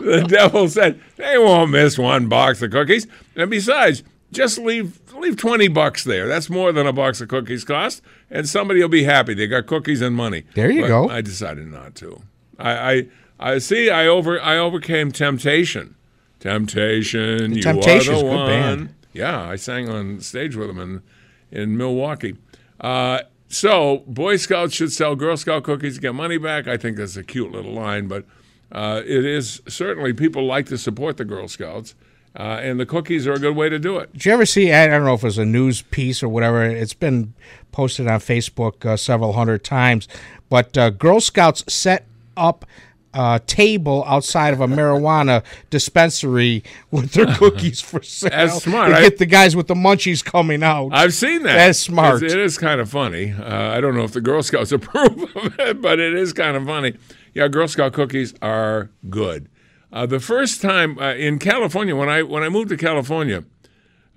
the 0.00 0.26
devil 0.28 0.68
said 0.68 1.00
they 1.14 1.38
won't 1.38 1.70
miss 1.70 1.96
one 1.96 2.28
box 2.28 2.62
of 2.62 2.72
cookies, 2.72 3.06
and 3.36 3.48
besides, 3.48 4.02
just 4.32 4.58
leave 4.58 4.98
leave 5.14 5.36
twenty 5.36 5.68
bucks 5.68 6.02
there. 6.02 6.26
That's 6.26 6.50
more 6.50 6.72
than 6.72 6.88
a 6.88 6.92
box 6.92 7.20
of 7.20 7.28
cookies 7.28 7.64
cost, 7.64 8.02
and 8.28 8.48
somebody 8.48 8.80
will 8.80 8.88
be 8.88 9.04
happy. 9.04 9.34
They 9.34 9.46
got 9.46 9.66
cookies 9.66 10.00
and 10.00 10.16
money. 10.16 10.46
There 10.54 10.68
you 10.68 10.82
But 10.82 10.88
go. 10.88 11.08
I 11.08 11.20
decided 11.20 11.68
not 11.68 11.94
to. 11.96 12.22
I, 12.58 12.72
I, 12.72 13.06
I 13.38 13.58
see. 13.58 13.90
I 13.90 14.06
over 14.06 14.40
I 14.40 14.56
overcame 14.58 15.12
temptation. 15.12 15.94
Temptation, 16.40 17.50
The 17.50 17.56
you 17.56 17.62
Temptations, 17.62 18.18
are 18.22 18.24
the 18.24 18.24
one. 18.36 18.46
band. 18.46 18.94
Yeah, 19.12 19.42
I 19.48 19.56
sang 19.56 19.88
on 19.88 20.20
stage 20.20 20.54
with 20.56 20.68
them 20.68 20.78
in 20.78 21.02
in 21.50 21.76
Milwaukee. 21.76 22.36
Uh, 22.80 23.20
so 23.48 24.04
Boy 24.06 24.36
Scouts 24.36 24.74
should 24.74 24.92
sell 24.92 25.14
Girl 25.16 25.36
Scout 25.36 25.64
cookies 25.64 25.96
to 25.96 26.00
get 26.00 26.14
money 26.14 26.38
back. 26.38 26.66
I 26.68 26.76
think 26.76 26.96
that's 26.96 27.16
a 27.16 27.22
cute 27.22 27.50
little 27.52 27.72
line, 27.72 28.08
but 28.08 28.24
uh, 28.72 29.02
it 29.04 29.24
is 29.24 29.60
certainly 29.68 30.12
people 30.12 30.46
like 30.46 30.66
to 30.66 30.78
support 30.78 31.16
the 31.16 31.24
Girl 31.24 31.48
Scouts, 31.48 31.94
uh, 32.38 32.58
and 32.62 32.78
the 32.78 32.86
cookies 32.86 33.26
are 33.26 33.32
a 33.34 33.38
good 33.38 33.56
way 33.56 33.68
to 33.68 33.78
do 33.78 33.98
it. 33.98 34.12
Did 34.12 34.24
you 34.26 34.32
ever 34.32 34.46
see? 34.46 34.72
I 34.72 34.86
don't 34.86 35.04
know 35.04 35.14
if 35.14 35.22
it 35.22 35.26
was 35.26 35.38
a 35.38 35.44
news 35.44 35.82
piece 35.82 36.22
or 36.22 36.28
whatever. 36.28 36.64
It's 36.64 36.94
been 36.94 37.34
posted 37.72 38.06
on 38.08 38.20
Facebook 38.20 38.84
uh, 38.84 38.96
several 38.96 39.32
hundred 39.34 39.64
times. 39.64 40.06
But 40.48 40.76
uh, 40.78 40.90
Girl 40.90 41.20
Scouts 41.20 41.64
set 41.72 42.06
up 42.36 42.64
a 43.16 43.40
table 43.46 44.04
outside 44.06 44.52
of 44.52 44.60
a 44.60 44.66
marijuana 44.66 45.42
dispensary 45.70 46.62
with 46.90 47.12
their 47.12 47.26
cookies 47.26 47.80
for 47.80 48.02
sale. 48.02 48.30
That's 48.30 48.62
smart. 48.64 48.92
I- 48.92 49.00
get 49.02 49.18
the 49.18 49.26
guys 49.26 49.56
with 49.56 49.66
the 49.68 49.74
munchies 49.74 50.24
coming 50.24 50.62
out. 50.62 50.90
I've 50.92 51.14
seen 51.14 51.42
that. 51.44 51.54
That's 51.56 51.78
smart. 51.78 52.16
It's- 52.22 52.32
it 52.32 52.38
is 52.38 52.58
kind 52.58 52.80
of 52.80 52.90
funny. 52.90 53.32
Uh, 53.32 53.70
I 53.70 53.80
don't 53.80 53.94
know 53.94 54.04
if 54.04 54.12
the 54.12 54.20
Girl 54.20 54.42
Scouts 54.42 54.72
approve 54.78 55.34
of 55.36 55.58
it, 55.58 55.80
but 55.80 55.98
it 55.98 56.14
is 56.14 56.32
kind 56.32 56.56
of 56.56 56.66
funny. 56.66 56.96
Yeah, 57.34 57.48
Girl 57.48 57.68
Scout 57.68 57.92
cookies 57.92 58.34
are 58.42 58.90
good. 59.10 59.48
Uh, 59.92 60.04
the 60.04 60.20
first 60.20 60.60
time 60.60 60.98
uh, 60.98 61.14
in 61.14 61.38
California, 61.38 61.94
when 61.96 62.08
I 62.08 62.22
when 62.22 62.42
I 62.42 62.48
moved 62.48 62.68
to 62.70 62.76
California, 62.76 63.44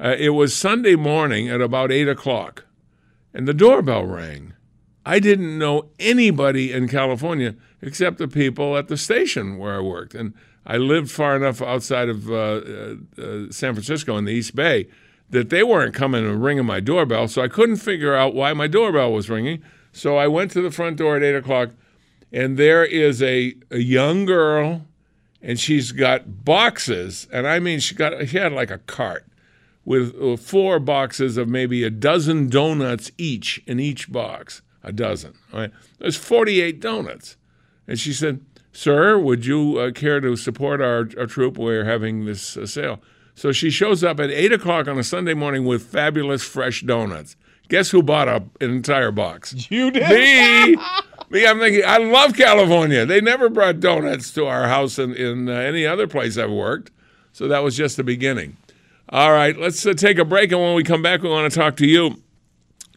uh, 0.03 0.15
it 0.17 0.29
was 0.29 0.53
Sunday 0.55 0.95
morning 0.95 1.47
at 1.49 1.61
about 1.61 1.91
eight 1.91 2.07
o'clock, 2.09 2.65
and 3.33 3.47
the 3.47 3.53
doorbell 3.53 4.05
rang. 4.05 4.53
I 5.09 5.17
didn't 5.17 5.57
know 5.57 5.87
anybody 5.99 6.71
in 6.71 6.87
California 6.87 7.55
except 7.81 8.19
the 8.19 8.27
people 8.27 8.77
at 8.77 8.89
the 8.89 8.95
station 8.95 9.57
where 9.57 9.75
I 9.75 9.79
worked, 9.79 10.13
and 10.13 10.35
I 10.67 10.77
lived 10.77 11.09
far 11.09 11.35
enough 11.35 11.63
outside 11.63 12.09
of 12.09 12.29
uh, 12.29 12.33
uh, 12.35 12.95
uh, 13.17 13.45
San 13.49 13.73
Francisco 13.73 14.17
in 14.17 14.25
the 14.25 14.33
East 14.33 14.55
Bay 14.55 14.87
that 15.31 15.49
they 15.49 15.63
weren't 15.63 15.95
coming 15.95 16.27
and 16.27 16.43
ringing 16.43 16.67
my 16.67 16.79
doorbell, 16.79 17.27
so 17.27 17.41
I 17.41 17.47
couldn't 17.47 17.77
figure 17.77 18.13
out 18.13 18.35
why 18.35 18.53
my 18.53 18.67
doorbell 18.67 19.11
was 19.11 19.31
ringing. 19.31 19.63
So 19.91 20.15
I 20.15 20.27
went 20.27 20.51
to 20.51 20.61
the 20.61 20.69
front 20.69 20.97
door 20.97 21.17
at 21.17 21.23
eight 21.23 21.35
o'clock, 21.35 21.71
and 22.31 22.55
there 22.55 22.85
is 22.85 23.23
a, 23.23 23.55
a 23.71 23.79
young 23.79 24.25
girl, 24.25 24.85
and 25.41 25.59
she's 25.59 25.91
got 25.91 26.45
boxes, 26.45 27.27
and 27.33 27.47
I 27.47 27.57
mean 27.57 27.79
she 27.79 27.95
got 27.95 28.27
she 28.27 28.37
had 28.37 28.53
like 28.53 28.69
a 28.69 28.77
cart 28.77 29.25
with 29.83 30.15
uh, 30.21 30.37
four 30.37 30.77
boxes 30.77 31.35
of 31.35 31.47
maybe 31.47 31.83
a 31.83 31.89
dozen 31.89 32.47
donuts 32.47 33.11
each 33.17 33.59
in 33.65 33.79
each 33.79 34.11
box, 34.11 34.61
a 34.89 34.91
dozen. 34.91 35.33
Right, 35.53 35.71
there's 35.99 36.17
48 36.17 36.79
donuts, 36.79 37.37
and 37.87 37.99
she 37.99 38.11
said, 38.11 38.41
"Sir, 38.73 39.17
would 39.17 39.45
you 39.45 39.77
uh, 39.77 39.91
care 39.91 40.19
to 40.19 40.35
support 40.35 40.81
our, 40.81 41.09
our 41.17 41.27
troop? 41.27 41.57
We're 41.57 41.85
having 41.85 42.25
this 42.25 42.57
uh, 42.57 42.65
sale." 42.65 42.99
So 43.35 43.53
she 43.53 43.69
shows 43.69 44.03
up 44.03 44.19
at 44.19 44.29
eight 44.31 44.51
o'clock 44.51 44.89
on 44.89 44.99
a 44.99 45.03
Sunday 45.03 45.33
morning 45.33 45.63
with 45.63 45.83
fabulous 45.83 46.43
fresh 46.43 46.81
donuts. 46.81 47.37
Guess 47.69 47.91
who 47.91 48.03
bought 48.03 48.27
up 48.27 48.43
an 48.61 48.71
entire 48.71 49.11
box? 49.11 49.69
You 49.69 49.91
did. 49.91 50.09
Me. 50.09 50.75
Me. 51.29 51.45
I'm 51.45 51.59
thinking. 51.59 51.83
I 51.85 51.97
love 51.99 52.33
California. 52.33 53.05
They 53.05 53.21
never 53.21 53.47
brought 53.47 53.79
donuts 53.79 54.31
to 54.33 54.45
our 54.47 54.67
house 54.67 54.99
in, 54.99 55.13
in 55.13 55.47
uh, 55.47 55.53
any 55.53 55.85
other 55.85 56.07
place 56.07 56.37
I've 56.37 56.51
worked. 56.51 56.91
So 57.31 57.47
that 57.47 57.63
was 57.63 57.77
just 57.77 57.95
the 57.95 58.03
beginning. 58.03 58.57
All 59.11 59.31
right, 59.31 59.57
let's 59.57 59.85
uh, 59.85 59.93
take 59.93 60.17
a 60.19 60.25
break, 60.25 60.51
and 60.51 60.61
when 60.61 60.75
we 60.75 60.83
come 60.83 61.01
back, 61.01 61.23
we 61.23 61.29
want 61.29 61.51
to 61.51 61.59
talk 61.59 61.77
to 61.77 61.87
you. 61.87 62.21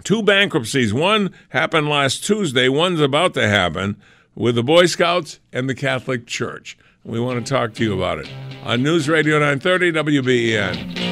Two 0.04 0.22
bankruptcies. 0.22 0.92
One 0.92 1.32
happened 1.50 1.88
last 1.88 2.24
Tuesday. 2.24 2.68
One's 2.68 3.00
about 3.00 3.34
to 3.34 3.48
happen 3.48 3.96
with 4.34 4.54
the 4.54 4.62
Boy 4.62 4.86
Scouts 4.86 5.38
and 5.52 5.68
the 5.68 5.74
Catholic 5.74 6.26
Church. 6.26 6.76
We 7.04 7.20
want 7.20 7.44
to 7.44 7.52
talk 7.52 7.74
to 7.74 7.84
you 7.84 7.94
about 7.94 8.18
it 8.18 8.30
on 8.64 8.82
News 8.82 9.08
Radio 9.08 9.38
930 9.38 9.92
WBEN. 9.92 11.11